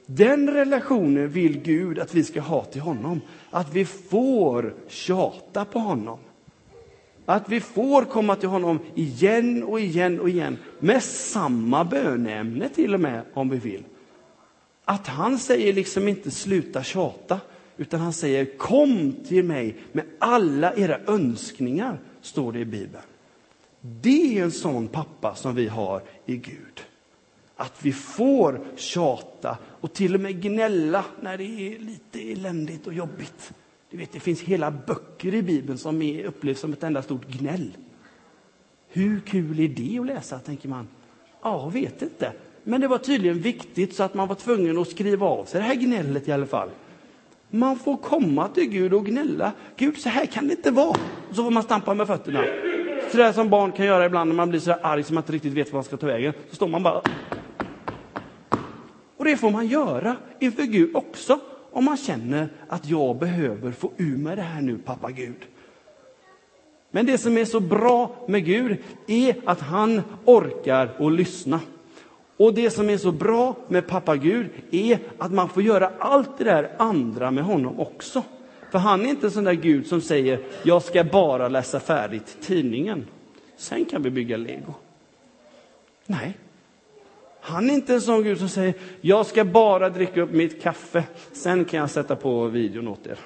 Den 0.07 0.51
relationen 0.51 1.29
vill 1.29 1.61
Gud 1.61 1.99
att 1.99 2.15
vi 2.15 2.25
ska 2.25 2.41
ha 2.41 2.65
till 2.65 2.81
honom. 2.81 3.21
Att 3.51 3.75
vi 3.75 3.85
får 3.85 4.75
tjata 4.89 5.65
på 5.65 5.79
honom. 5.79 6.19
Att 7.25 7.49
vi 7.49 7.61
får 7.61 8.05
komma 8.05 8.37
till 8.37 8.49
honom 8.49 8.79
igen 8.95 9.63
och 9.63 9.81
igen 9.81 10.21
och 10.21 10.29
igen 10.29 10.59
med 10.79 11.03
samma 11.03 11.85
böneämne 11.85 12.69
till 12.69 12.95
och 12.95 13.01
med 13.01 13.23
om 13.35 13.49
vi 13.49 13.59
vill. 13.59 13.85
Att 14.85 15.07
han 15.07 15.39
säger 15.39 15.73
liksom 15.73 16.09
inte 16.09 16.31
sluta 16.31 16.83
tjata, 16.83 17.41
utan 17.77 18.01
han 18.01 18.13
säger 18.13 18.59
kom 18.59 19.13
till 19.29 19.45
mig 19.45 19.77
med 19.93 20.05
alla 20.19 20.75
era 20.75 20.99
önskningar, 21.07 21.99
står 22.21 22.53
det 22.53 22.59
i 22.59 22.65
Bibeln. 22.65 23.05
Det 23.81 24.39
är 24.39 24.43
en 24.43 24.53
sån 24.53 24.89
pappa 24.89 25.35
som 25.35 25.55
vi 25.55 25.69
har 25.69 26.03
i 26.27 26.37
Gud. 26.37 26.85
Att 27.57 27.85
vi 27.85 27.93
får 27.93 28.61
tjata 28.77 29.59
och 29.81 29.93
till 29.93 30.15
och 30.15 30.21
med 30.21 30.43
gnälla 30.43 31.05
när 31.21 31.39
det 31.39 31.45
är 31.45 31.79
lite 31.79 32.33
eländigt 32.33 32.87
och 32.87 32.95
jobbigt. 32.95 33.53
Du 33.91 33.97
vet, 33.97 34.13
det 34.13 34.21
finns 34.21 34.41
hela 34.41 34.71
böcker 34.71 35.35
i 35.35 35.43
Bibeln 35.43 35.79
som 35.79 36.03
är 36.03 36.25
upplevs 36.25 36.61
som 36.61 36.73
ett 36.73 36.83
enda 36.83 37.03
stort 37.03 37.27
gnäll. 37.29 37.77
Hur 38.89 39.21
kul 39.21 39.61
är 39.61 39.69
det 39.69 39.99
att 39.99 40.07
läsa, 40.07 40.39
tänker 40.39 40.69
man. 40.69 40.89
Ja, 41.43 41.69
vet 41.69 42.03
inte. 42.03 42.33
Men 42.65 42.81
det 42.81 42.89
var 42.89 42.99
tydligen 42.99 43.41
viktigt 43.41 43.95
så 43.95 44.03
att 44.03 44.15
man 44.15 44.29
var 44.29 44.35
tvungen 44.35 44.79
att 44.79 44.89
skriva 44.89 45.27
av 45.27 45.45
sig 45.45 45.61
det 45.61 45.67
här 45.67 45.75
gnället 45.75 46.29
i 46.29 46.33
alla 46.33 46.47
fall. 46.47 46.69
Man 47.51 47.79
får 47.79 47.97
komma 47.97 48.49
till 48.49 48.69
Gud 48.69 48.95
och 48.95 49.07
gnälla. 49.07 49.53
Gud, 49.77 49.99
så 49.99 50.09
här 50.09 50.27
kan 50.27 50.49
det 50.49 50.55
inte 50.55 50.71
vara. 50.71 50.97
Så 51.31 51.45
får 51.45 51.51
man 51.51 51.63
stampa 51.63 51.95
med 51.95 52.07
fötterna. 52.07 52.45
Så 53.11 53.17
där 53.17 53.33
som 53.33 53.51
barn 53.51 53.73
kan 53.73 53.87
göra 53.87 54.07
ibland 54.07 54.29
när 54.29 54.37
man 54.37 54.51
blir 54.51 54.61
så 54.61 54.73
arg 54.73 55.03
som 55.03 55.15
man 55.15 55.23
inte 55.23 55.33
riktigt 55.33 55.53
vet 55.53 55.67
vad 55.67 55.75
man 55.75 55.85
ska 55.85 55.97
ta 55.97 56.07
vägen. 56.07 56.33
Så 56.49 56.57
står 56.57 56.69
man 56.69 56.83
bara... 56.83 57.03
Och 59.27 59.31
det 59.31 59.37
får 59.37 59.51
man 59.51 59.67
göra 59.67 60.17
inför 60.39 60.63
Gud 60.63 60.97
också. 60.97 61.41
Om 61.73 61.85
man 61.85 61.97
känner 61.97 62.49
att 62.69 62.87
jag 62.87 63.17
behöver 63.19 63.73
få 63.73 63.93
ur 63.97 64.17
mig 64.17 64.37
det 64.37 64.43
här 64.43 64.61
nu, 64.61 64.79
pappa 64.79 65.11
Gud. 65.11 65.47
Men 66.91 67.07
det 67.07 67.19
som 67.19 67.39
är 67.39 67.45
så 67.45 67.61
bra 67.61 68.17
med 68.29 68.45
Gud 68.45 68.77
är 69.07 69.37
att 69.45 69.61
han 69.61 70.03
orkar 70.25 70.91
att 70.99 71.13
lyssna. 71.13 71.61
Och 72.37 72.55
det 72.55 72.71
som 72.71 72.91
är 72.91 72.97
så 72.97 73.13
bra 73.13 73.57
med 73.69 73.87
pappa 73.87 74.17
Gud 74.17 74.47
är 74.71 74.99
att 75.19 75.33
man 75.33 75.49
får 75.49 75.63
göra 75.63 75.93
allt 75.99 76.39
det 76.39 76.45
där 76.45 76.71
andra 76.79 77.31
med 77.31 77.45
honom 77.45 77.81
också. 77.81 78.23
För 78.71 78.79
han 78.79 79.07
är 79.07 79.09
inte 79.09 79.27
en 79.27 79.31
sån 79.31 79.45
där 79.45 79.53
Gud 79.53 79.87
som 79.87 80.01
säger, 80.01 80.41
jag 80.63 80.83
ska 80.83 81.05
bara 81.05 81.49
läsa 81.49 81.81
färdigt 81.81 82.37
tidningen. 82.41 83.07
Sen 83.57 83.85
kan 83.85 84.03
vi 84.03 84.11
bygga 84.11 84.37
lego. 84.37 84.75
Nej. 86.07 86.37
Han 87.47 87.71
är 87.71 87.75
inte 87.75 87.95
en 87.95 88.01
sån 88.01 88.23
Gud 88.23 88.39
som 88.39 88.49
säger, 88.49 88.75
jag 89.01 89.27
ska 89.27 89.45
bara 89.45 89.91
dricka 89.91 90.23
upp 90.23 90.31
mitt 90.31 90.63
kaffe. 90.63 91.05
Sen 91.33 91.65
kan 91.65 91.81
jag 91.81 91.91
sätta 91.91 92.17
på 92.17 92.47
videon 92.47 92.89
åt 92.89 93.07
er. 93.07 93.19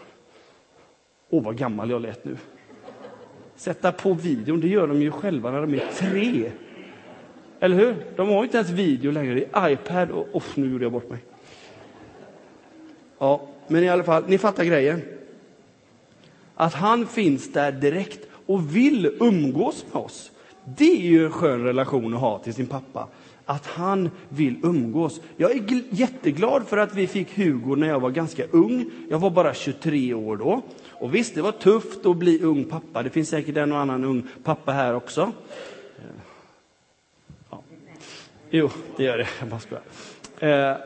Åh, 1.30 1.42
vad 1.42 1.56
gammal 1.56 1.90
jag 1.90 2.02
lät 2.02 2.24
nu. 2.24 2.36
Sätta 3.56 3.92
på 3.92 4.12
videon, 4.12 4.60
det 4.60 4.68
gör 4.68 4.86
de 4.86 5.02
ju 5.02 5.10
själva 5.10 5.50
när 5.50 5.60
de 5.60 5.74
är 5.74 5.86
tre. 5.94 6.50
Eller 7.60 7.76
hur? 7.76 7.96
De 8.16 8.28
har 8.28 8.44
inte 8.44 8.56
ens 8.56 8.70
video 8.70 9.12
längre. 9.12 9.34
Det 9.34 9.48
är 9.52 9.70
iPad 9.70 10.10
och... 10.10 10.28
Oh, 10.32 10.42
nu 10.54 10.72
gjorde 10.72 10.84
jag 10.84 10.92
bort 10.92 11.10
mig. 11.10 11.18
Ja, 13.18 13.48
men 13.66 13.84
i 13.84 13.88
alla 13.88 14.04
fall, 14.04 14.24
ni 14.26 14.38
fattar 14.38 14.64
grejen. 14.64 15.02
Att 16.54 16.74
han 16.74 17.06
finns 17.06 17.52
där 17.52 17.72
direkt 17.72 18.28
och 18.46 18.76
vill 18.76 19.16
umgås 19.20 19.84
med 19.92 20.02
oss. 20.02 20.30
Det 20.64 20.92
är 20.92 21.10
ju 21.10 21.24
en 21.24 21.32
skön 21.32 21.64
relation 21.64 22.14
att 22.14 22.20
ha 22.20 22.38
till 22.38 22.54
sin 22.54 22.66
pappa. 22.66 23.08
Att 23.50 23.66
han 23.66 24.10
vill 24.28 24.56
umgås. 24.62 25.20
Jag 25.36 25.50
är 25.50 25.82
jätteglad 25.90 26.68
för 26.68 26.76
att 26.76 26.94
vi 26.94 27.06
fick 27.06 27.36
Hugo 27.36 27.76
när 27.76 27.88
jag 27.88 28.00
var 28.00 28.10
ganska 28.10 28.44
ung. 28.50 28.90
Jag 29.08 29.18
var 29.18 29.30
bara 29.30 29.54
23 29.54 30.14
år 30.14 30.36
då. 30.36 30.62
Och 30.88 31.14
visst, 31.14 31.34
det 31.34 31.42
var 31.42 31.52
tufft 31.52 32.06
att 32.06 32.16
bli 32.16 32.42
ung 32.42 32.64
pappa. 32.64 33.02
Det 33.02 33.10
finns 33.10 33.28
säkert 33.28 33.56
en 33.56 33.72
och 33.72 33.78
annan 33.78 34.04
ung 34.04 34.26
pappa 34.44 34.72
här 34.72 34.94
också. 34.94 35.32
Ja. 37.50 37.62
Jo, 38.50 38.70
det 38.96 39.04
gör 39.04 39.18
det. 39.18 39.28
Jag 39.40 39.48
bara 39.48 39.60
skojar. 39.60 39.82
Eh, 40.38 40.76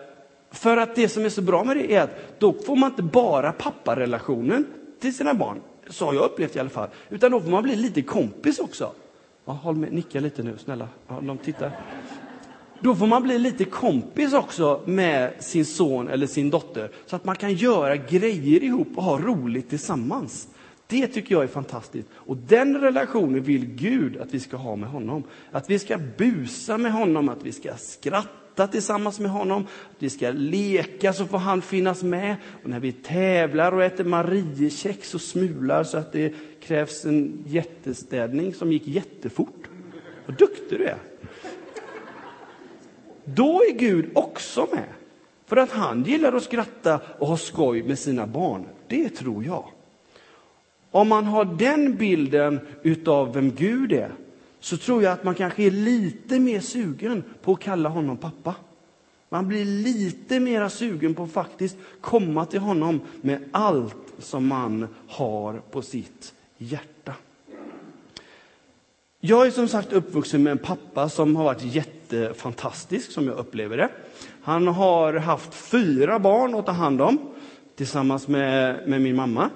för 0.50 0.76
att 0.76 0.94
det 0.94 1.08
som 1.08 1.24
är 1.24 1.28
så 1.28 1.42
bra 1.42 1.64
med 1.64 1.76
det 1.76 1.94
är 1.94 2.02
att 2.02 2.40
då 2.40 2.52
får 2.52 2.76
man 2.76 2.90
inte 2.90 3.02
bara 3.02 3.52
papparelationen 3.52 4.66
till 5.00 5.16
sina 5.16 5.34
barn, 5.34 5.60
så 5.88 6.06
har 6.06 6.14
jag 6.14 6.24
upplevt 6.24 6.56
i 6.56 6.58
alla 6.58 6.68
fall, 6.68 6.88
utan 7.10 7.30
då 7.30 7.40
får 7.40 7.50
man 7.50 7.62
bli 7.62 7.76
lite 7.76 8.02
kompis 8.02 8.58
också. 8.58 8.92
Ja, 9.44 9.52
håll 9.52 9.76
med, 9.76 9.92
nicka 9.92 10.20
lite 10.20 10.42
nu, 10.42 10.58
snälla. 10.58 10.88
Ja, 11.08 11.20
de 11.22 11.38
tittar. 11.38 11.72
Då 12.84 12.94
får 12.94 13.06
man 13.06 13.22
bli 13.22 13.38
lite 13.38 13.64
kompis 13.64 14.32
också 14.32 14.80
med 14.84 15.32
sin 15.38 15.64
son 15.64 16.08
eller 16.08 16.26
sin 16.26 16.50
dotter, 16.50 16.90
så 17.06 17.16
att 17.16 17.24
man 17.24 17.36
kan 17.36 17.54
göra 17.54 17.96
grejer 17.96 18.62
ihop 18.62 18.88
och 18.96 19.02
ha 19.02 19.18
roligt 19.18 19.68
tillsammans. 19.68 20.48
Det 20.86 21.06
tycker 21.06 21.34
jag 21.34 21.44
är 21.44 21.48
fantastiskt. 21.48 22.08
Och 22.14 22.36
den 22.36 22.80
relationen 22.80 23.42
vill 23.42 23.66
Gud 23.66 24.16
att 24.16 24.34
vi 24.34 24.40
ska 24.40 24.56
ha 24.56 24.76
med 24.76 24.88
honom. 24.88 25.22
Att 25.50 25.70
vi 25.70 25.78
ska 25.78 25.98
busa 26.18 26.78
med 26.78 26.92
honom, 26.92 27.28
att 27.28 27.42
vi 27.42 27.52
ska 27.52 27.74
skratta 27.76 28.66
tillsammans 28.66 29.20
med 29.20 29.30
honom, 29.30 29.62
att 29.62 30.02
vi 30.02 30.10
ska 30.10 30.30
leka 30.30 31.12
så 31.12 31.26
får 31.26 31.38
han 31.38 31.62
finnas 31.62 32.02
med. 32.02 32.36
Och 32.62 32.70
när 32.70 32.80
vi 32.80 32.92
tävlar 32.92 33.72
och 33.72 33.84
äter 33.84 34.04
Mariekex 34.04 35.14
och 35.14 35.20
smular 35.20 35.84
så 35.84 35.98
att 35.98 36.12
det 36.12 36.34
krävs 36.62 37.04
en 37.04 37.44
jättestädning 37.46 38.54
som 38.54 38.72
gick 38.72 38.86
jättefort. 38.86 39.68
Vad 40.26 40.38
duktig 40.38 40.78
du 40.78 40.84
är! 40.84 41.13
Då 43.24 43.62
är 43.64 43.72
Gud 43.72 44.10
också 44.14 44.68
med. 44.72 44.88
För 45.46 45.56
att 45.56 45.70
han 45.70 46.04
gillar 46.04 46.32
att 46.32 46.42
skratta 46.42 47.00
och 47.18 47.26
ha 47.26 47.36
skoj 47.36 47.82
med 47.82 47.98
sina 47.98 48.26
barn. 48.26 48.66
Det 48.88 49.08
tror 49.08 49.44
jag. 49.44 49.64
Om 50.90 51.08
man 51.08 51.24
har 51.24 51.44
den 51.44 51.96
bilden 51.96 52.60
utav 52.82 53.34
vem 53.34 53.50
Gud 53.50 53.92
är, 53.92 54.12
så 54.60 54.76
tror 54.76 55.02
jag 55.02 55.12
att 55.12 55.24
man 55.24 55.34
kanske 55.34 55.62
är 55.62 55.70
lite 55.70 56.38
mer 56.38 56.60
sugen 56.60 57.24
på 57.42 57.52
att 57.52 57.60
kalla 57.60 57.88
honom 57.88 58.16
pappa. 58.16 58.54
Man 59.28 59.48
blir 59.48 59.64
lite 59.64 60.40
mer 60.40 60.68
sugen 60.68 61.14
på 61.14 61.22
att 61.22 61.32
faktiskt 61.32 61.76
komma 62.00 62.46
till 62.46 62.60
honom 62.60 63.00
med 63.20 63.38
allt 63.52 63.96
som 64.18 64.46
man 64.46 64.88
har 65.08 65.62
på 65.70 65.82
sitt 65.82 66.34
hjärta. 66.58 67.14
Jag 69.20 69.46
är 69.46 69.50
som 69.50 69.68
sagt 69.68 69.92
uppvuxen 69.92 70.42
med 70.42 70.50
en 70.50 70.58
pappa 70.58 71.08
som 71.08 71.36
har 71.36 71.44
varit 71.44 71.62
fantastisk 72.34 73.12
som 73.12 73.26
jag 73.26 73.38
upplever 73.38 73.76
det. 73.76 73.88
Han 74.42 74.66
har 74.66 75.14
haft 75.14 75.54
fyra 75.54 76.18
barn 76.18 76.54
att 76.54 76.66
ta 76.66 76.72
hand 76.72 77.00
om 77.02 77.18
tillsammans 77.76 78.28
med, 78.28 78.88
med 78.88 79.00
min 79.00 79.16
mamma. 79.16 79.50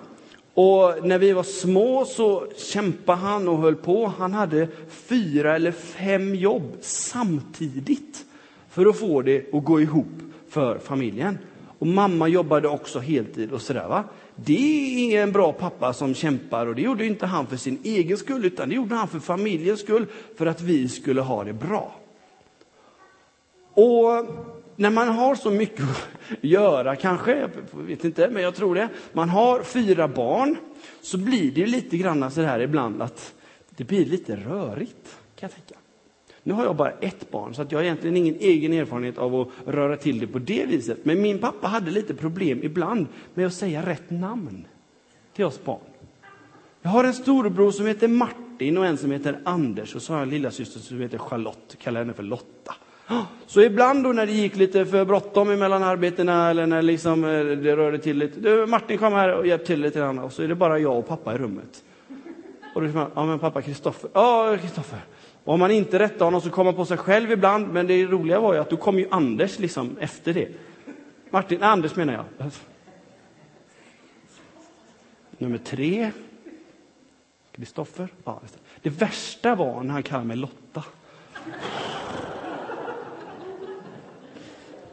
Och 0.55 1.07
när 1.07 1.19
vi 1.19 1.33
var 1.33 1.43
små 1.43 2.05
så 2.05 2.47
kämpade 2.57 3.19
han 3.19 3.49
och 3.49 3.59
höll 3.59 3.77
på. 3.77 4.07
Han 4.19 4.33
hade 4.33 4.69
fyra 4.89 5.55
eller 5.55 5.73
fem 5.73 6.35
jobb 6.35 6.77
samtidigt 6.81 8.25
för 8.71 8.87
att 8.87 8.99
få 8.99 9.23
det 9.23 9.55
att 9.55 9.65
gå 9.65 9.81
ihop 9.81 10.07
för 10.49 10.79
familjen. 10.79 11.39
Och 11.79 11.87
mamma 11.87 12.29
jobbade 12.29 12.69
också 12.69 12.99
heltid 12.99 13.53
och 13.53 13.63
sådär. 13.63 13.89
Va? 13.89 14.05
Det 14.37 15.17
är 15.17 15.23
en 15.23 15.33
bra 15.33 15.53
pappa 15.53 15.93
som 15.93 16.15
kämpar 16.15 16.67
och 16.67 16.75
det 16.75 16.83
gjorde 16.83 17.07
inte 17.07 17.27
han 17.27 17.47
för 17.47 17.57
sin 17.57 17.79
egen 17.85 18.17
skull 18.17 18.45
utan 18.45 18.69
det 18.69 18.75
gjorde 18.75 18.95
han 18.95 19.09
för 19.09 19.19
familjens 19.19 19.81
skull, 19.81 20.07
för 20.37 20.47
att 20.47 20.61
vi 20.61 20.89
skulle 20.89 21.21
ha 21.21 21.45
det 21.45 21.53
bra. 21.53 21.95
Och 23.79 24.27
när 24.77 24.91
man 24.91 25.09
har 25.09 25.35
så 25.35 25.51
mycket 25.51 25.85
att 25.85 26.09
göra, 26.41 26.97
kanske, 26.97 27.37
jag 27.39 27.51
vet 27.73 28.05
inte, 28.05 28.31
men 28.31 28.43
jag 28.43 28.55
tror 28.55 28.75
det. 28.75 28.89
Man 29.13 29.29
har 29.29 29.63
fyra 29.63 30.09
barn, 30.09 30.57
så 31.01 31.19
blir 31.19 31.51
det 31.51 31.67
lite 31.67 31.97
grann 31.97 32.31
så 32.31 32.43
här 32.43 32.61
ibland 32.61 33.03
att 33.03 33.35
det 33.77 33.85
blir 33.85 34.05
lite 34.05 34.37
rörigt, 34.37 35.19
kan 35.37 35.49
jag 35.49 35.51
tänka. 35.51 35.75
Nu 36.43 36.53
har 36.55 36.65
jag 36.65 36.77
bara 36.77 36.91
ett 36.91 37.31
barn, 37.31 37.55
så 37.55 37.63
att 37.63 37.73
jag 37.73 37.79
har 37.79 37.85
egentligen 37.85 38.17
ingen 38.17 38.35
egen 38.35 38.73
erfarenhet 38.73 39.19
av 39.19 39.35
att 39.35 39.49
röra 39.67 39.97
till 39.97 40.19
det 40.19 40.27
på 40.27 40.39
det 40.39 40.67
viset. 40.67 41.05
Men 41.05 41.23
min 41.23 41.39
pappa 41.39 41.67
hade 41.67 41.91
lite 41.91 42.15
problem 42.15 42.61
ibland 42.63 43.07
med 43.35 43.47
att 43.47 43.55
säga 43.55 43.87
rätt 43.87 44.11
namn 44.11 44.67
till 45.35 45.45
oss 45.45 45.65
barn. 45.65 45.81
Jag 46.83 46.91
har 46.91 47.05
en 47.05 47.15
storebror 47.15 47.71
som 47.71 47.87
heter 47.87 48.09
Martin 48.09 48.79
och 48.79 48.87
en 48.87 48.99
som 48.99 49.11
heter 49.11 49.41
Anders 49.45 49.95
och 49.95 50.03
så 50.03 50.13
har 50.13 50.19
jag 50.19 50.27
en 50.27 50.31
lillasyster 50.31 50.81
som 50.81 51.01
heter 51.01 51.19
Charlotte, 51.19 51.77
kallar 51.83 52.01
henne 52.01 52.13
för 52.13 52.23
Lotta. 52.23 52.75
Så 53.47 53.61
ibland 53.61 54.05
då 54.05 54.13
när 54.13 54.27
det 54.27 54.33
gick 54.33 54.57
lite 54.57 54.87
för 54.87 55.05
bråttom 55.05 55.59
mellan 55.59 55.83
arbetena 55.83 56.51
eller 56.51 56.67
när 56.67 56.83
liksom 56.83 57.25
eh, 57.25 57.45
det 57.45 57.77
rörde 57.77 57.99
till 57.99 58.19
lite. 58.19 58.41
Du, 58.41 58.67
Martin 58.67 58.99
kom 58.99 59.13
här 59.13 59.35
och 59.35 59.47
hjälp 59.47 59.67
till 59.67 59.81
lite 59.81 59.99
grann 59.99 60.19
och 60.19 60.33
så 60.33 60.43
är 60.43 60.49
det 60.49 60.55
bara 60.55 60.79
jag 60.79 60.99
och 60.99 61.09
pappa 61.09 61.35
i 61.35 61.39
rummet. 61.39 61.83
Och 62.75 62.81
då 62.81 62.89
säger 62.89 62.95
man, 62.95 63.11
ja 63.15 63.27
men 63.27 63.39
pappa 63.39 63.63
Kristoffer, 63.63 64.11
ja 64.15 64.57
Kristoffer. 64.61 65.01
Och 65.45 65.55
om 65.55 65.61
man 65.61 65.71
inte 65.71 65.99
rättar 65.99 66.25
honom 66.25 66.41
så 66.41 66.51
kommer 66.51 66.73
han 66.73 66.77
på 66.77 66.85
sig 66.85 66.97
själv 66.97 67.33
ibland, 67.33 67.69
men 67.73 67.87
det 67.87 68.07
roliga 68.07 68.41
var 68.41 68.55
ju 68.55 68.61
att 68.61 68.71
då 68.71 68.77
kom 68.77 68.99
ju 68.99 69.07
Anders 69.11 69.59
liksom 69.59 69.97
efter 70.01 70.35
det. 70.35 70.49
Martin, 71.31 71.61
nej, 71.61 71.69
Anders 71.69 71.97
menar 71.97 72.13
jag. 72.13 72.51
Nummer 75.39 75.59
tre. 75.59 76.11
Kristoffer. 77.53 78.09
Ja, 78.25 78.41
det. 78.43 78.91
det 78.91 78.91
värsta 78.91 79.55
var 79.55 79.83
när 79.83 79.93
han 79.93 80.03
kallade 80.03 80.27
mig 80.27 80.37
Lotta. 80.37 80.85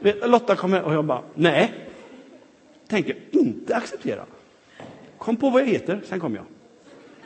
Lotta 0.01 0.55
kom 0.55 0.71
med 0.71 0.83
och 0.83 0.93
jag 0.93 1.05
bara, 1.05 1.21
nej, 1.35 1.73
tänker 2.87 3.15
inte 3.31 3.75
acceptera. 3.75 4.25
Kom 5.17 5.35
på 5.35 5.49
vad 5.49 5.61
jag 5.61 5.67
heter, 5.67 6.01
sen 6.05 6.19
kom 6.19 6.35
jag. 6.35 6.45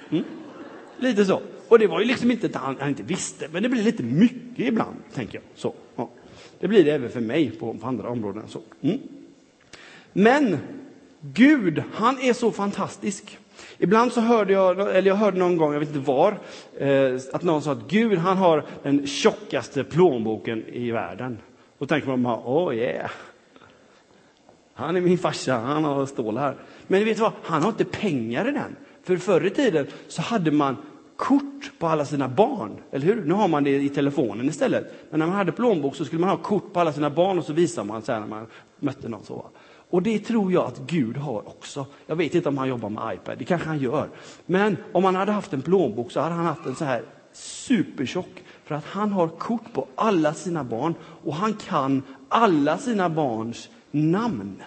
Mm. 0.10 0.24
Lite 0.98 1.26
så. 1.26 1.42
Och 1.68 1.80
det 1.80 1.88
var 1.88 2.00
ju 2.00 2.06
liksom 2.06 2.32
inte 2.32 2.48
att 2.48 2.56
han, 2.56 2.78
han, 2.80 2.90
inte 2.90 3.04
visste, 3.04 3.48
men 3.52 3.64
det 3.64 3.70
blir 3.70 3.84
lite 3.84 4.04
mycket 4.04 4.60
ibland, 4.68 4.96
tänker 5.14 5.36
jag. 5.36 5.44
Så, 5.56 5.74
ja. 5.96 6.10
Det 6.60 6.68
blir 6.68 6.84
det 6.84 6.92
även 6.92 7.10
för 7.10 7.20
mig 7.20 7.52
på, 7.52 7.74
på 7.74 7.88
andra 7.88 8.10
områden. 8.10 8.44
Så. 8.48 8.62
Mm. 8.82 9.00
Men 10.14 10.58
Gud, 11.22 11.84
han 11.94 12.20
är 12.22 12.34
så 12.34 12.52
fantastisk. 12.52 13.38
Ibland 13.78 14.14
så 14.14 14.22
hörde 14.22 14.54
jag, 14.54 14.96
eller 14.96 15.08
jag 15.08 15.16
hörde 15.16 15.40
någon 15.40 15.58
gång, 15.58 15.74
jag 15.74 15.80
vet 15.80 15.90
inte 15.90 16.12
var, 16.12 16.40
eh, 16.78 17.20
att 17.34 17.44
någon 17.44 17.62
sa 17.62 17.72
att 17.72 17.88
Gud, 17.88 18.18
han 18.18 18.38
har 18.38 18.66
den 18.84 19.08
tjockaste 19.08 19.84
plånboken 19.84 20.66
i 20.68 20.92
världen. 20.92 21.38
Då 21.80 21.86
tänker 21.86 22.08
man 22.08 22.24
bara, 22.24 22.42
oh 22.46 22.76
yeah. 22.76 23.12
Han 24.74 24.96
är 24.96 25.02
min 25.02 25.18
farsa, 25.18 25.58
han 25.58 25.84
har 25.84 26.06
stålar. 26.06 26.56
Men 26.88 27.06
vet 27.06 27.18
du 27.18 27.24
vad, 27.24 27.32
han 27.44 27.62
har 27.62 27.70
inte 27.70 27.86
pengar 27.86 28.50
i 28.50 28.52
den. 28.52 28.76
För 29.04 29.18
förr 29.18 29.46
i 29.46 29.50
tiden 29.50 29.88
så 30.08 30.22
hade 30.22 30.52
man 30.52 30.78
kort 31.16 31.72
på 31.80 31.88
alla 31.88 32.06
sina 32.06 32.28
barn, 32.28 32.78
eller 32.92 33.06
hur? 33.06 33.24
Nu 33.26 33.34
har 33.34 33.48
man 33.48 33.64
det 33.64 33.82
i 33.82 33.90
telefonen 33.90 34.50
istället. 34.50 34.94
Men 35.10 35.20
när 35.20 35.28
man 35.28 35.36
hade 35.36 35.52
plånbok 35.52 35.96
så 35.96 36.06
skulle 36.06 36.22
man 36.22 36.30
ha 36.30 36.38
kort 36.38 36.74
på 36.74 36.80
alla 36.80 36.94
sina 36.94 37.10
barn 37.10 37.40
och 37.40 37.46
så 37.46 37.54
visar 37.54 37.84
man 37.84 38.02
så 38.02 38.12
när 38.12 38.28
man 38.28 38.48
mötte 38.80 39.10
någon. 39.10 39.24
Så. 39.24 39.46
Och 39.90 40.04
det 40.04 40.20
tror 40.20 40.52
jag 40.52 40.66
att 40.66 40.80
Gud 40.80 41.18
har 41.18 41.48
också. 41.48 41.86
Jag 42.08 42.16
vet 42.16 42.36
inte 42.36 42.50
om 42.50 42.58
han 42.58 42.70
jobbar 42.70 42.90
med 42.90 43.14
iPad, 43.16 43.38
det 43.38 43.46
kanske 43.46 43.68
han 43.68 43.80
gör. 43.80 44.08
Men 44.46 44.78
om 44.92 45.04
han 45.04 45.16
hade 45.16 45.32
haft 45.32 45.54
en 45.54 45.62
plånbok 45.62 46.12
så 46.12 46.20
hade 46.20 46.36
han 46.36 46.46
haft 46.46 46.66
en 46.66 46.76
så 46.76 46.86
här 46.86 47.04
supertjock. 47.34 48.44
För 48.70 48.76
att 48.76 48.86
han 48.86 49.12
har 49.12 49.28
kort 49.28 49.74
på 49.74 49.88
alla 49.96 50.34
sina 50.34 50.64
barn 50.64 50.96
och 51.24 51.36
han 51.36 51.54
kan 51.54 52.04
alla 52.28 52.78
sina 52.78 53.10
barns 53.10 53.70
namn. 53.92 54.62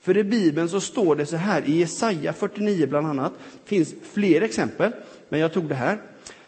För 0.00 0.16
i 0.16 0.24
Bibeln 0.24 0.68
så 0.68 0.80
står 0.80 1.16
det 1.16 1.26
så 1.26 1.36
här, 1.36 1.68
i 1.68 1.78
Jesaja 1.78 2.32
49 2.32 2.86
bland 2.86 3.06
annat, 3.06 3.32
finns 3.64 3.94
fler 4.12 4.40
exempel, 4.40 4.92
men 5.28 5.40
jag 5.40 5.52
tog 5.52 5.64
det 5.64 5.74
här. 5.74 5.98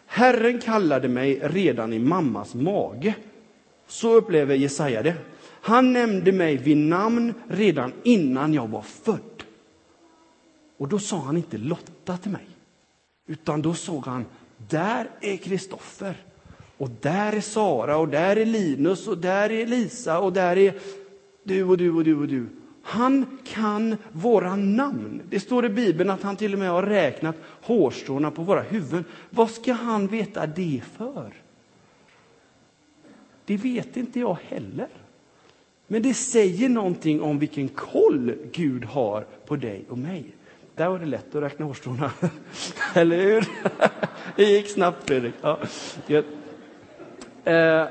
Herren 0.05 0.59
kallade 0.59 1.07
mig 1.07 1.39
redan 1.43 1.93
i 1.93 1.99
mammas 1.99 2.55
mage. 2.55 3.15
Så 3.87 4.13
upplever 4.13 4.55
Jesaja 4.55 5.03
det. 5.03 5.15
Han 5.61 5.93
nämnde 5.93 6.31
mig 6.31 6.57
vid 6.57 6.77
namn 6.77 7.33
redan 7.47 7.93
innan 8.03 8.53
jag 8.53 8.67
var 8.67 8.81
född. 8.81 9.43
Och 10.77 10.87
då 10.87 10.99
sa 10.99 11.17
han 11.17 11.37
inte 11.37 11.57
Lotta 11.57 12.17
till 12.17 12.31
mig, 12.31 12.47
utan 13.25 13.61
då 13.61 13.73
såg 13.73 14.05
han, 14.05 14.25
där 14.57 15.09
är 15.21 15.37
Kristoffer. 15.37 16.15
Och 16.77 16.89
där 17.01 17.33
är 17.33 17.41
Sara, 17.41 17.97
och 17.97 18.07
där 18.07 18.35
är 18.35 18.45
Linus, 18.45 19.07
och 19.07 19.17
där 19.17 19.51
är 19.51 19.67
Lisa, 19.67 20.19
och 20.19 20.33
där 20.33 20.57
är 20.57 20.73
du 21.43 21.63
och 21.63 21.77
du 21.77 21.91
och 21.91 22.03
du 22.03 22.15
och 22.15 22.27
du. 22.27 22.45
Han 22.81 23.39
kan 23.45 23.97
våra 24.11 24.55
namn. 24.55 25.21
Det 25.29 25.39
står 25.39 25.65
i 25.65 25.69
Bibeln 25.69 26.09
att 26.09 26.23
han 26.23 26.35
till 26.35 26.53
och 26.53 26.59
med 26.59 26.69
har 26.69 26.83
räknat 26.83 27.35
hårstråna 27.61 28.31
på 28.31 28.41
våra 28.41 28.61
huvuden. 28.61 29.05
Vad 29.29 29.51
ska 29.51 29.73
han 29.73 30.07
veta 30.07 30.47
det 30.47 30.81
för? 30.97 31.33
Det 33.45 33.57
vet 33.57 33.97
inte 33.97 34.19
jag 34.19 34.37
heller. 34.47 34.87
Men 35.87 36.01
det 36.01 36.13
säger 36.13 36.69
någonting 36.69 37.21
om 37.21 37.39
vilken 37.39 37.67
koll 37.67 38.33
Gud 38.51 38.85
har 38.85 39.25
på 39.45 39.55
dig 39.55 39.85
och 39.89 39.97
mig. 39.97 40.25
Där 40.75 40.89
var 40.89 40.99
det 40.99 41.05
lätt 41.05 41.35
att 41.35 41.43
räkna 41.43 41.65
hårstråna. 41.65 42.11
Eller 42.93 43.21
hur? 43.21 43.47
Det 44.35 44.43
gick 44.43 44.69
snabbt, 44.69 45.07
Fredrik. 45.07 45.33
Ja. 45.41 45.59
Eh, 47.47 47.87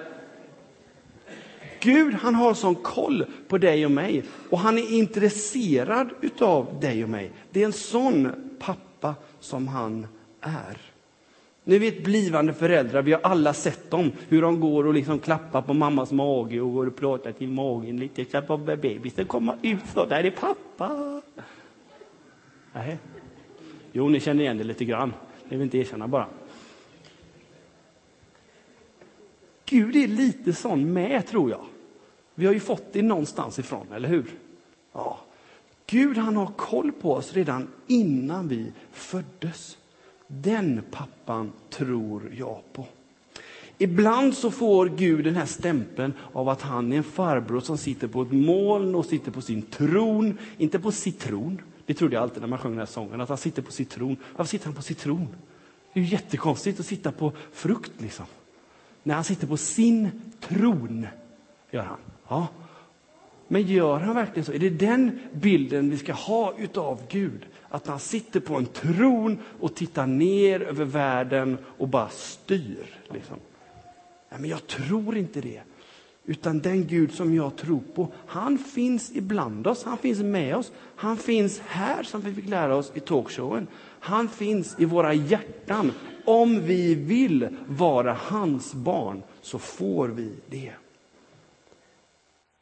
Gud 1.81 2.15
han 2.15 2.35
har 2.35 2.55
sån 2.55 2.75
koll 2.75 3.25
på 3.49 3.59
dig 3.59 3.85
och 3.85 3.91
mig 3.91 4.25
och 4.51 4.59
han 4.59 4.79
är 4.79 4.93
intresserad 4.93 6.11
utav 6.21 6.81
dig 6.81 7.05
och 7.05 7.11
mig. 7.11 7.31
Det 7.51 7.63
är 7.63 7.67
en 7.67 7.73
sån 7.73 8.33
pappa 8.59 9.15
som 9.41 9.69
han 9.69 10.07
är. 10.41 10.76
Nu 11.65 11.78
vet 11.78 12.04
blivande 12.04 12.52
föräldrar, 12.52 13.02
vi 13.02 13.13
har 13.13 13.21
alla 13.21 13.52
sett 13.52 13.91
dem, 13.91 14.13
hur 14.28 14.43
de 14.43 14.61
går 14.61 14.87
och 14.87 14.95
liksom 14.95 15.19
klappar 15.19 15.63
på 15.63 15.75
mammas 15.75 16.13
mage 16.13 16.61
och 16.61 16.73
går 16.73 16.87
och 16.87 16.97
pratar 16.97 17.33
till 17.33 17.49
magen 17.49 17.97
lite, 17.97 18.25
så 18.25 18.43
på 18.43 18.57
bebisen 18.57 19.25
kommer 19.25 19.57
ut 19.63 19.87
så, 19.95 20.04
där 20.04 20.25
är 20.25 20.30
pappa. 20.30 21.23
Nej. 22.73 22.99
Jo, 23.93 24.09
ni 24.09 24.21
känner 24.21 24.43
igen 24.43 24.59
det 24.59 24.65
lite 24.65 24.85
grann, 24.85 25.13
det 25.49 25.57
vill 25.57 25.63
inte 25.63 25.78
erkänna 25.78 26.09
bara. 26.09 26.26
Gud 29.67 29.97
är 29.97 30.09
lite 30.09 30.52
sån 30.52 30.93
med, 30.93 31.26
tror 31.26 31.50
jag. 31.50 31.65
Vi 32.35 32.47
har 32.47 32.52
ju 32.52 32.61
fått 32.61 32.93
det 32.93 33.02
någonstans 33.02 33.59
ifrån, 33.59 33.87
eller 33.93 34.09
hur? 34.09 34.26
Ja. 34.93 35.19
Gud 35.87 36.17
han 36.17 36.37
har 36.37 36.47
koll 36.47 36.93
på 36.93 37.13
oss 37.13 37.33
redan 37.33 37.69
innan 37.87 38.49
vi 38.49 38.73
föddes. 38.93 39.79
Den 40.26 40.83
pappan 40.91 41.52
tror 41.71 42.33
jag 42.39 42.61
på. 42.73 42.87
Ibland 43.79 44.35
så 44.35 44.50
får 44.50 44.87
Gud 44.87 45.25
den 45.25 45.37
här 45.37 45.47
stämpeln 45.47 46.13
av 46.33 46.49
att 46.49 46.63
han 46.63 46.93
är 46.93 46.97
en 46.97 47.05
farbror 47.05 47.61
som 47.61 47.79
sitter 47.79 48.09
på 48.09 48.23
ett 48.23 48.33
moln 48.33 48.95
och 48.95 49.07
sitter 49.07 49.31
på 49.31 49.41
sin 49.41 49.63
tron, 49.63 50.39
inte 50.59 50.79
på 50.79 50.93
citron. 50.93 51.61
Det 51.87 51.95
trodde 51.95 52.15
jag 52.15 52.23
alltid 52.23 52.41
när 52.41 52.49
man 52.49 52.59
sjöng 52.59 52.73
den 52.73 52.79
här 52.79 52.87
sången, 52.87 53.21
att 53.21 53.29
han 53.29 53.39
sitter 53.39 53.63
på 53.63 53.73
citron. 53.73 54.17
Varför 54.37 54.50
sitter 54.50 54.67
han 54.67 54.75
på 54.75 54.83
citron? 54.83 55.29
Det 55.93 56.00
är 56.00 56.05
ju 56.05 56.11
jättekonstigt 56.11 56.81
att 56.81 56.87
sitta 56.87 57.13
på 57.13 57.33
frukt 57.52 57.93
liksom. 57.99 58.26
När 59.06 59.14
han 59.14 59.25
sitter 59.25 59.47
på 59.47 59.56
sin 59.56 60.10
tron, 60.40 61.06
gör 61.71 61.82
han. 61.82 61.99
Ja. 62.28 62.49
Men 63.49 63.62
gör 63.62 64.00
han 64.00 64.14
verkligen 64.14 64.45
så? 64.45 64.52
Är 64.52 64.58
det 64.58 64.71
den 64.71 65.19
bilden 65.32 65.90
vi 65.90 65.99
ska 65.99 66.12
ha 66.12 66.54
utav 66.58 67.00
Gud? 67.08 67.47
Att 67.69 67.86
han 67.86 67.99
sitter 67.99 68.40
på 68.40 68.54
en 68.56 68.66
tron 68.66 69.38
och 69.60 69.75
tittar 69.75 70.06
ner 70.06 70.60
över 70.60 70.84
världen 70.84 71.58
och 71.78 71.88
bara 71.88 72.08
styr? 72.08 73.00
Liksom. 73.10 73.36
Nej, 74.30 74.40
men 74.40 74.50
jag 74.50 74.66
tror 74.66 75.16
inte 75.16 75.40
det. 75.40 75.62
Utan 76.26 76.60
den 76.60 76.86
Gud 76.86 77.12
som 77.12 77.34
jag 77.34 77.56
tror 77.56 77.80
på, 77.95 78.08
han 78.26 78.58
finns 78.58 79.12
ibland 79.15 79.67
oss, 79.67 79.84
han 79.84 79.99
finns 79.99 80.21
med 80.21 80.56
oss. 80.56 80.73
Han 80.97 81.17
finns 81.17 81.60
här, 81.67 82.02
som 82.02 82.21
vi 82.21 82.34
fick 82.34 82.49
lära 82.49 82.76
oss 82.76 82.93
i 82.95 83.00
talkshowen. 83.00 83.67
Han 84.00 84.28
finns 84.28 84.76
i 84.78 84.84
våra 84.84 85.15
hjärtan. 85.15 85.93
Om 86.25 86.60
vi 86.60 86.95
vill 86.95 87.49
vara 87.67 88.17
hans 88.21 88.75
barn 88.75 89.23
så 89.43 89.58
får 89.58 90.08
vi 90.08 90.32
det. 90.50 90.73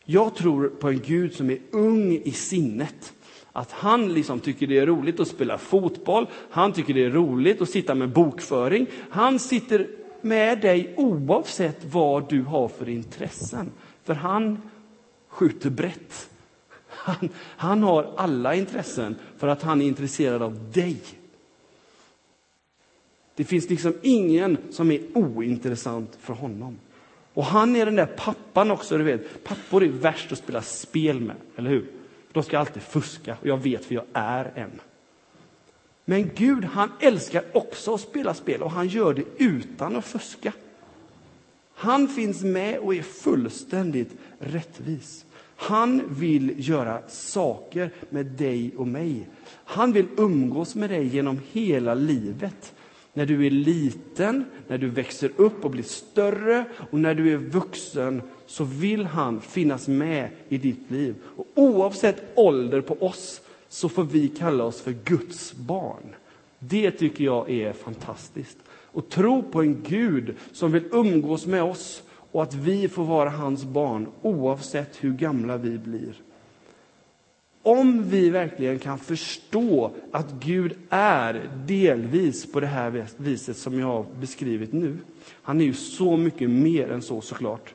Jag 0.04 0.34
tror 0.34 0.68
på 0.68 0.88
en 0.88 1.00
Gud 1.00 1.34
som 1.34 1.50
är 1.50 1.58
ung 1.70 2.12
i 2.12 2.32
sinnet. 2.32 3.12
Att 3.52 3.72
han 3.72 4.12
liksom 4.12 4.40
tycker 4.40 4.66
det 4.66 4.78
är 4.78 4.86
roligt 4.86 5.20
att 5.20 5.28
spela 5.28 5.58
fotboll, 5.58 6.26
han 6.50 6.72
tycker 6.72 6.94
det 6.94 7.04
är 7.04 7.10
roligt 7.10 7.62
att 7.62 7.70
sitta 7.70 7.94
med 7.94 8.12
bokföring. 8.12 8.86
Han 9.10 9.38
sitter 9.38 9.88
med 10.24 10.60
dig 10.60 10.94
oavsett 10.96 11.84
vad 11.84 12.28
du 12.28 12.42
har 12.42 12.68
för 12.68 12.88
intressen. 12.88 13.70
För 14.04 14.14
han 14.14 14.62
skjuter 15.28 15.70
brett. 15.70 16.30
Han, 16.86 17.28
han 17.36 17.82
har 17.82 18.12
alla 18.16 18.54
intressen 18.54 19.16
för 19.38 19.48
att 19.48 19.62
han 19.62 19.82
är 19.82 19.86
intresserad 19.86 20.42
av 20.42 20.70
dig. 20.72 21.00
Det 23.34 23.44
finns 23.44 23.70
liksom 23.70 23.94
ingen 24.02 24.58
som 24.70 24.90
är 24.90 25.00
ointressant 25.14 26.18
för 26.20 26.34
honom. 26.34 26.78
Och 27.34 27.44
han 27.44 27.76
är 27.76 27.86
den 27.86 27.96
där 27.96 28.06
pappan 28.06 28.70
också, 28.70 28.98
du 28.98 29.04
vet. 29.04 29.44
Pappor 29.44 29.84
är 29.84 29.88
värst 29.88 30.32
att 30.32 30.38
spela 30.38 30.62
spel 30.62 31.20
med, 31.20 31.36
eller 31.56 31.70
hur? 31.70 31.86
De 32.32 32.42
ska 32.42 32.58
alltid 32.58 32.82
fuska, 32.82 33.36
och 33.40 33.46
jag 33.46 33.62
vet 33.62 33.84
för 33.84 33.94
jag 33.94 34.04
är 34.12 34.52
en. 34.54 34.80
Men 36.04 36.30
Gud, 36.34 36.64
han 36.64 36.90
älskar 37.00 37.44
också 37.52 37.94
att 37.94 38.00
spela 38.00 38.34
spel 38.34 38.62
och 38.62 38.70
han 38.70 38.88
gör 38.88 39.14
det 39.14 39.24
utan 39.38 39.96
att 39.96 40.04
fuska. 40.04 40.52
Han 41.74 42.08
finns 42.08 42.42
med 42.42 42.78
och 42.78 42.94
är 42.94 43.02
fullständigt 43.02 44.10
rättvis. 44.38 45.24
Han 45.56 46.02
vill 46.08 46.68
göra 46.68 47.08
saker 47.08 47.90
med 48.10 48.26
dig 48.26 48.74
och 48.76 48.88
mig. 48.88 49.28
Han 49.64 49.92
vill 49.92 50.06
umgås 50.16 50.74
med 50.74 50.90
dig 50.90 51.06
genom 51.06 51.40
hela 51.52 51.94
livet. 51.94 52.74
När 53.12 53.26
du 53.26 53.46
är 53.46 53.50
liten, 53.50 54.44
när 54.68 54.78
du 54.78 54.88
växer 54.88 55.30
upp 55.36 55.64
och 55.64 55.70
blir 55.70 55.82
större 55.82 56.64
och 56.90 57.00
när 57.00 57.14
du 57.14 57.32
är 57.32 57.36
vuxen 57.36 58.22
så 58.46 58.64
vill 58.64 59.06
han 59.06 59.40
finnas 59.40 59.88
med 59.88 60.28
i 60.48 60.58
ditt 60.58 60.90
liv. 60.90 61.14
Och 61.36 61.46
oavsett 61.54 62.22
ålder 62.34 62.80
på 62.80 63.06
oss 63.06 63.40
så 63.74 63.88
får 63.88 64.04
vi 64.04 64.28
kalla 64.28 64.64
oss 64.64 64.80
för 64.80 64.94
Guds 65.04 65.54
barn. 65.54 66.14
Det 66.58 66.90
tycker 66.90 67.24
jag 67.24 67.50
är 67.50 67.72
fantastiskt. 67.72 68.58
Och 68.70 69.08
tro 69.08 69.42
på 69.42 69.62
en 69.62 69.82
Gud 69.82 70.36
som 70.52 70.72
vill 70.72 70.84
umgås 70.92 71.46
med 71.46 71.62
oss 71.62 72.02
och 72.08 72.42
att 72.42 72.54
vi 72.54 72.88
får 72.88 73.04
vara 73.04 73.30
hans 73.30 73.64
barn 73.64 74.06
oavsett 74.22 75.04
hur 75.04 75.12
gamla 75.12 75.56
vi 75.56 75.78
blir. 75.78 76.14
Om 77.62 78.10
vi 78.10 78.30
verkligen 78.30 78.78
kan 78.78 78.98
förstå 78.98 79.90
att 80.12 80.32
Gud 80.32 80.76
är 80.90 81.50
delvis 81.66 82.52
på 82.52 82.60
det 82.60 82.66
här 82.66 83.06
viset 83.16 83.56
som 83.56 83.78
jag 83.78 83.86
har 83.86 84.06
beskrivit 84.20 84.72
nu. 84.72 84.96
Han 85.42 85.60
är 85.60 85.64
ju 85.64 85.74
så 85.74 86.16
mycket 86.16 86.50
mer 86.50 86.90
än 86.90 87.02
så 87.02 87.20
såklart. 87.20 87.74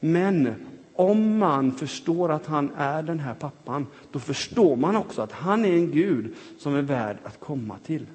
Men 0.00 0.54
om 1.02 1.38
man 1.38 1.72
förstår 1.72 2.32
att 2.32 2.46
han 2.46 2.70
är 2.76 3.02
den 3.02 3.20
här 3.20 3.34
pappan, 3.34 3.86
då 4.12 4.18
förstår 4.18 4.76
man 4.76 4.96
också 4.96 5.22
att 5.22 5.32
han 5.32 5.64
är 5.64 5.72
en 5.72 5.90
Gud 5.90 6.34
som 6.58 6.74
är 6.74 6.82
värd 6.82 7.16
att 7.24 7.40
komma 7.40 7.76
till. 7.86 8.06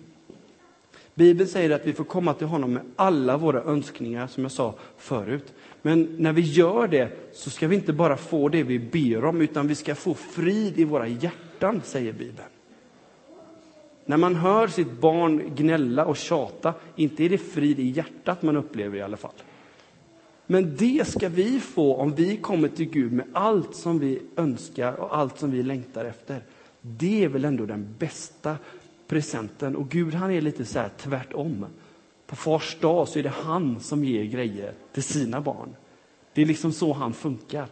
Bibeln 1.15 1.50
säger 1.50 1.69
att 1.69 1.88
vi 1.88 1.93
får 1.93 2.04
komma 2.04 2.34
till 2.34 2.47
honom 2.47 2.73
med 2.73 2.82
alla 2.95 3.38
våra 3.38 3.63
önskningar, 3.63 4.28
som 4.28 4.43
jag 4.43 4.52
sa 4.52 4.76
förut. 4.97 5.54
Men 5.82 6.15
när 6.17 6.34
vi 6.34 6.41
gör 6.41 6.88
det 6.88 7.10
så 7.34 7.50
ska 7.50 7.67
vi 7.67 7.76
inte 7.76 7.93
bara 7.93 8.17
få 8.17 8.50
det 8.50 8.63
vi 8.63 8.80
ber 8.80 9.26
om, 9.26 9.41
utan 9.41 9.67
vi 9.67 9.76
ska 9.76 9.95
få 9.95 10.13
frid 10.13 10.80
i 10.80 10.84
våra 10.84 11.08
hjärtan, 11.08 11.82
säger 11.84 12.13
Bibeln. 12.13 12.50
När 14.06 14.17
man 14.17 14.36
hör 14.36 14.67
sitt 14.67 14.91
barn 14.91 15.56
gnälla 15.56 16.06
och 16.06 16.17
tjata, 16.17 16.73
inte 16.95 17.23
är 17.23 17.30
det 17.30 17.38
frid 17.38 17.80
i 17.80 17.89
hjärtat 17.89 18.41
man 18.41 18.58
upplever 18.58 18.97
i 18.97 19.02
alla 19.02 19.17
fall. 19.17 19.32
Men 20.47 20.75
det 20.75 21.07
ska 21.07 21.29
vi 21.29 21.60
få 21.60 21.95
om 21.95 22.15
vi 22.15 22.38
kommer 22.38 22.67
till 22.67 22.89
Gud 22.89 23.12
med 23.13 23.25
allt 23.33 23.75
som 23.75 23.99
vi 23.99 24.21
önskar 24.36 24.93
och 24.93 25.17
allt 25.17 25.39
som 25.39 25.51
vi 25.51 25.63
längtar 25.63 26.05
efter. 26.05 26.41
Det 26.81 27.23
är 27.23 27.27
väl 27.27 27.45
ändå 27.45 27.65
den 27.65 27.95
bästa 27.99 28.55
presenten. 29.07 29.75
Och 29.75 29.89
Gud 29.89 30.13
han 30.13 30.31
är 30.31 30.41
lite 30.41 30.65
så 30.65 30.79
här 30.79 30.89
tvärtom. 30.97 31.65
På 32.27 32.36
fars 32.36 32.77
dag 32.79 33.07
så 33.07 33.19
är 33.19 33.23
det 33.23 33.33
han 33.43 33.79
som 33.79 34.03
ger 34.03 34.23
grejer 34.23 34.73
till 34.93 35.03
sina 35.03 35.41
barn. 35.41 35.75
Det 36.33 36.41
är 36.41 36.45
liksom 36.45 36.71
så 36.71 36.93
han 36.93 37.13
funkar. 37.13 37.67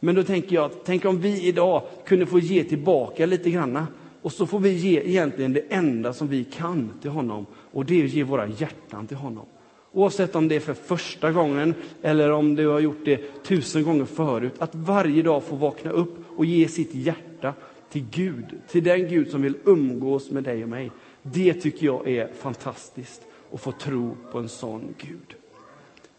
Men 0.00 0.14
då 0.14 0.22
tänker 0.22 0.54
jag, 0.54 0.70
tänk 0.84 1.04
om 1.04 1.20
vi 1.20 1.46
idag 1.46 1.82
kunde 2.04 2.26
få 2.26 2.38
ge 2.38 2.64
tillbaka 2.64 3.26
lite 3.26 3.50
granna. 3.50 3.86
Och 4.22 4.32
så 4.32 4.46
får 4.46 4.60
vi 4.60 4.72
ge 4.72 5.00
egentligen 5.00 5.52
det 5.52 5.72
enda 5.72 6.12
som 6.12 6.28
vi 6.28 6.44
kan 6.44 6.90
till 7.02 7.10
honom. 7.10 7.46
Och 7.72 7.84
det 7.84 8.00
är 8.00 8.04
att 8.04 8.10
ge 8.10 8.22
våra 8.22 8.46
hjärtan 8.46 9.06
till 9.06 9.16
honom. 9.16 9.46
Oavsett 9.94 10.36
om 10.36 10.48
det 10.48 10.56
är 10.56 10.60
för 10.60 10.74
första 10.74 11.32
gången 11.32 11.74
eller 12.02 12.30
om 12.30 12.54
du 12.54 12.66
har 12.66 12.80
gjort 12.80 13.04
det 13.04 13.44
tusen 13.44 13.84
gånger 13.84 14.04
förut. 14.04 14.52
Att 14.58 14.74
varje 14.74 15.22
dag 15.22 15.42
få 15.42 15.56
vakna 15.56 15.90
upp 15.90 16.14
och 16.36 16.44
ge 16.44 16.68
sitt 16.68 16.94
hjärta 16.94 17.54
till 17.90 18.04
Gud. 18.10 18.44
Till 18.68 18.84
den 18.84 19.08
Gud 19.08 19.30
som 19.30 19.42
vill 19.42 19.56
umgås 19.64 20.30
med 20.30 20.44
dig 20.44 20.62
och 20.62 20.68
mig. 20.68 20.90
Det 21.22 21.54
tycker 21.54 21.86
jag 21.86 22.08
är 22.08 22.32
fantastiskt. 22.38 23.22
Att 23.52 23.60
få 23.60 23.72
tro 23.72 24.16
på 24.32 24.38
en 24.38 24.48
sån 24.48 24.94
Gud. 24.98 25.34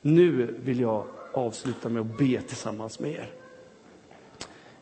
Nu 0.02 0.56
vill 0.64 0.80
jag 0.80 1.06
avsluta 1.34 1.90
med 1.90 2.02
att 2.02 2.18
be 2.18 2.42
tillsammans 2.42 3.00
med 3.00 3.12
er. 3.12 3.30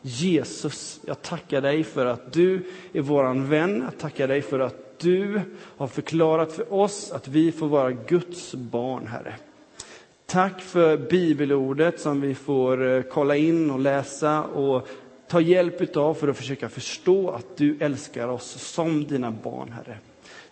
Jesus, 0.02 1.00
jag 1.06 1.22
tackar 1.22 1.60
dig 1.60 1.84
för 1.84 2.06
att 2.06 2.32
du 2.32 2.62
är 2.92 3.00
våran 3.00 3.48
vän. 3.48 3.82
Jag 3.84 3.98
tackar 3.98 4.28
dig 4.28 4.42
för 4.42 4.60
att 4.60 4.83
du 5.00 5.40
har 5.76 5.86
förklarat 5.86 6.52
för 6.52 6.72
oss 6.72 7.12
att 7.12 7.28
vi 7.28 7.52
får 7.52 7.66
vara 7.66 7.92
Guds 7.92 8.54
barn, 8.54 9.06
Herre. 9.06 9.34
Tack 10.26 10.60
för 10.60 10.96
bibelordet 10.96 12.00
som 12.00 12.20
vi 12.20 12.34
får 12.34 12.86
eh, 12.86 13.02
kolla 13.02 13.36
in 13.36 13.70
och 13.70 13.78
läsa 13.78 14.42
och 14.42 14.88
ta 15.28 15.40
hjälp 15.40 15.96
av 15.96 16.14
för 16.14 16.28
att 16.28 16.36
försöka 16.36 16.68
förstå 16.68 17.30
att 17.30 17.56
du 17.56 17.76
älskar 17.80 18.28
oss 18.28 18.50
som 18.50 19.04
dina 19.04 19.30
barn, 19.30 19.72
Herre. 19.72 19.98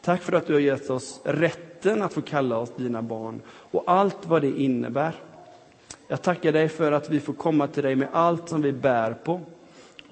Tack 0.02 0.22
för 0.22 0.32
att 0.32 0.46
du 0.46 0.52
har 0.52 0.60
gett 0.60 0.90
oss 0.90 1.20
rätten 1.24 2.02
att 2.02 2.12
få 2.12 2.22
kalla 2.22 2.58
oss 2.58 2.72
dina 2.76 3.02
barn 3.02 3.40
och 3.46 3.82
allt 3.86 4.26
vad 4.26 4.42
det 4.42 4.60
innebär. 4.60 5.14
Jag 6.08 6.22
tackar 6.22 6.52
dig 6.52 6.68
för 6.68 6.92
att 6.92 7.10
vi 7.10 7.20
får 7.20 7.32
komma 7.32 7.66
till 7.66 7.82
dig 7.82 7.96
med 7.96 8.08
allt 8.12 8.48
som 8.48 8.62
vi 8.62 8.72
bär 8.72 9.12
på. 9.12 9.40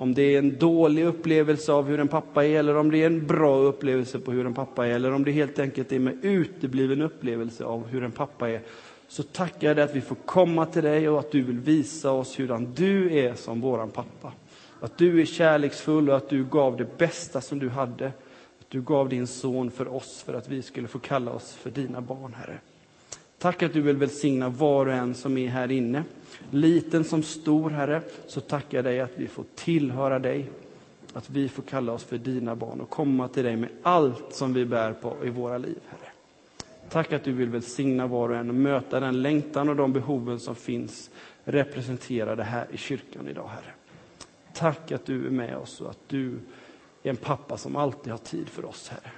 Om 0.01 0.15
det 0.15 0.23
är 0.23 0.39
en 0.39 0.59
dålig 0.59 1.05
upplevelse 1.05 1.73
av 1.73 1.87
hur 1.89 2.01
en 2.01 2.09
pappa 2.09 2.45
är 2.45 2.59
eller 2.59 2.77
om 2.77 2.91
det 2.91 3.03
är 3.03 3.07
en 3.07 3.27
bra 3.27 3.57
upplevelse 3.59 4.19
på 4.19 4.33
hur 4.33 4.47
en 4.47 4.55
pappa 4.55 4.87
är 4.87 4.91
eller 4.91 5.13
om 5.13 5.25
det 5.25 5.31
helt 5.31 5.59
enkelt 5.59 5.93
är 5.93 5.99
med 5.99 6.25
utebliven 6.25 7.03
upplevelse 7.03 7.65
av 7.65 7.87
hur 7.87 8.05
en 8.05 8.13
pappa 8.13 8.51
är. 8.51 8.61
Så 9.09 9.23
tackar 9.23 9.69
jag 9.69 9.77
dig 9.77 9.85
att 9.85 9.97
vi 9.97 10.01
får 10.01 10.15
komma 10.15 10.67
till 10.67 10.83
dig 10.83 11.09
och 11.09 11.19
att 11.19 11.31
du 11.33 11.43
vill 11.43 11.59
visa 11.59 12.11
oss 12.11 12.39
hurdan 12.39 12.73
du 12.75 13.19
är 13.19 13.35
som 13.35 13.61
våran 13.61 13.91
pappa. 13.91 14.33
Att 14.81 14.99
du 14.99 15.21
är 15.21 15.25
kärleksfull 15.25 16.11
och 16.11 16.17
att 16.17 16.29
du 16.29 16.45
gav 16.45 16.77
det 16.77 16.99
bästa 16.99 17.41
som 17.41 17.59
du 17.59 17.69
hade. 17.69 18.07
Att 18.61 18.71
du 18.71 18.83
gav 18.83 19.09
din 19.09 19.27
son 19.27 19.71
för 19.71 19.95
oss 19.95 20.23
för 20.23 20.35
att 20.35 20.49
vi 20.49 20.63
skulle 20.63 20.89
få 20.89 20.99
kalla 20.99 21.31
oss 21.31 21.53
för 21.53 21.71
dina 21.71 22.01
barn, 22.01 22.35
Herre. 22.35 22.59
Tack 23.41 23.63
att 23.63 23.73
du 23.73 23.81
vill 23.81 23.97
välsigna 23.97 24.49
var 24.49 24.87
och 24.87 24.93
en 24.93 25.15
som 25.15 25.39
är 25.39 25.49
här 25.49 25.71
inne. 25.71 26.05
Liten 26.51 27.05
som 27.05 27.23
stor, 27.23 27.71
Herre, 27.71 28.03
så 28.27 28.41
tackar 28.41 28.79
jag 28.79 28.85
dig 28.85 29.01
att 29.01 29.13
vi 29.17 29.27
får 29.29 29.45
tillhöra 29.55 30.19
dig. 30.19 30.51
Att 31.13 31.31
vi 31.31 31.49
får 31.49 31.63
kalla 31.63 31.93
oss 31.93 32.05
för 32.05 32.19
dina 32.19 32.57
barn 32.57 32.81
och 32.81 32.91
komma 32.91 33.29
till 33.29 33.45
dig 33.45 33.57
med 33.57 33.69
allt 33.83 34.35
som 34.35 34.53
vi 34.53 34.65
bär 34.65 34.93
på 34.93 35.17
i 35.25 35.31
våra 35.31 35.59
liv, 35.59 35.79
Herre. 35.89 36.13
Tack 36.91 37.13
att 37.13 37.25
du 37.25 37.33
vill 37.33 37.49
välsigna 37.49 38.07
var 38.07 38.29
och 38.29 38.37
en 38.37 38.49
och 38.49 38.55
möta 38.55 39.01
den 39.01 39.23
längtan 39.23 39.69
och 39.69 39.77
de 39.77 39.93
behoven 39.93 40.41
som 40.41 40.55
finns 40.55 41.11
representerade 41.45 42.43
här 42.43 42.67
i 42.73 42.77
kyrkan 42.77 43.29
idag, 43.29 43.49
Herre. 43.49 43.75
Tack 44.55 44.93
att 44.93 45.07
du 45.07 45.27
är 45.27 45.31
med 45.31 45.57
oss 45.57 45.81
och 45.81 45.91
att 45.91 46.09
du 46.09 46.39
är 47.03 47.11
en 47.11 47.17
pappa 47.17 47.57
som 47.57 47.77
alltid 47.77 48.13
har 48.13 48.19
tid 48.19 48.49
för 48.49 48.65
oss, 48.65 48.89
Herre. 48.89 49.13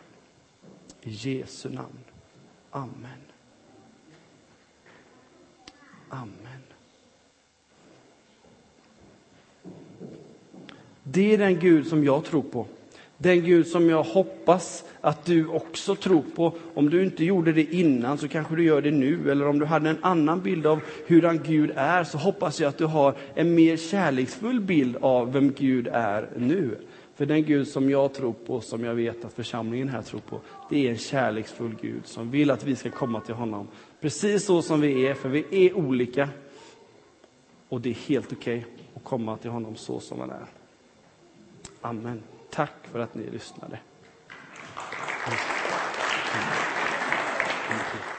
I 1.01 1.11
Jesu 1.11 1.69
namn. 1.69 1.99
Amen. 2.71 3.22
Amen. 6.13 6.63
Det 11.03 11.35
är 11.35 11.39
den 11.39 11.61
Gud 11.61 11.87
som 11.87 12.05
jag 12.05 12.25
tror 12.25 12.43
på. 12.43 12.67
Den 13.17 13.45
Gud 13.45 13.67
som 13.67 13.91
jag 13.91 14.03
hoppas 14.03 14.85
att 15.01 15.25
du 15.25 15.47
också 15.47 15.95
tror 15.95 16.23
på. 16.35 16.55
Om 16.75 16.91
du 16.91 17.03
inte 17.03 17.25
gjorde 17.25 17.53
det 17.53 17.75
innan 17.75 18.19
så 18.19 18.29
kanske 18.29 18.57
du 18.57 18.65
gör 18.65 18.83
det 18.83 18.91
nu. 18.91 19.31
Eller 19.31 19.49
om 19.49 19.59
du 19.59 19.67
hade 19.67 19.91
en 19.91 20.05
annan 20.05 20.41
bild 20.41 20.67
av 20.67 20.81
hur 21.07 21.45
Gud 21.45 21.73
är 21.77 22.05
så 22.05 22.19
hoppas 22.19 22.61
jag 22.61 22.69
att 22.69 22.79
du 22.79 22.87
har 22.87 23.17
en 23.35 23.55
mer 23.55 23.77
kärleksfull 23.77 24.61
bild 24.61 24.97
av 25.01 25.33
vem 25.33 25.53
Gud 25.53 25.89
är 25.93 26.31
nu. 26.37 26.79
För 27.15 27.27
den 27.27 27.45
Gud 27.45 27.69
som 27.69 27.91
jag 27.91 28.15
tror 28.15 28.33
på, 28.33 28.61
som 28.61 28.85
jag 28.85 28.95
vet 28.95 29.25
att 29.25 29.33
församlingen 29.33 29.89
här 29.89 30.03
tror 30.03 30.21
på, 30.21 30.41
det 30.71 30.87
är 30.87 30.91
en 30.91 30.99
kärleksfull 30.99 31.75
Gud 31.81 32.07
som 32.07 32.31
vill 32.31 32.51
att 32.51 32.65
vi 32.65 32.77
ska 32.77 32.91
komma 32.91 33.21
till 33.21 33.35
honom 33.35 33.69
Precis 34.03 34.45
så 34.45 34.63
som 34.63 34.81
vi 34.81 35.07
är, 35.07 35.15
för 35.15 35.29
vi 35.29 35.67
är 35.67 35.73
olika. 35.77 36.29
Och 37.69 37.81
det 37.81 37.91
är 37.91 37.95
helt 37.95 38.33
okej 38.33 38.59
okay 38.59 38.73
att 38.95 39.05
komma 39.05 39.37
till 39.37 39.51
honom 39.51 39.77
så 39.77 40.01
som 40.01 40.21
han 40.21 40.31
är. 40.31 40.47
Amen. 41.81 42.23
Tack 42.51 42.73
för 42.83 42.99
att 42.99 43.15
ni 43.15 43.31
lyssnade. 43.31 43.79
Thank 47.69 47.95
you. 47.95 48.12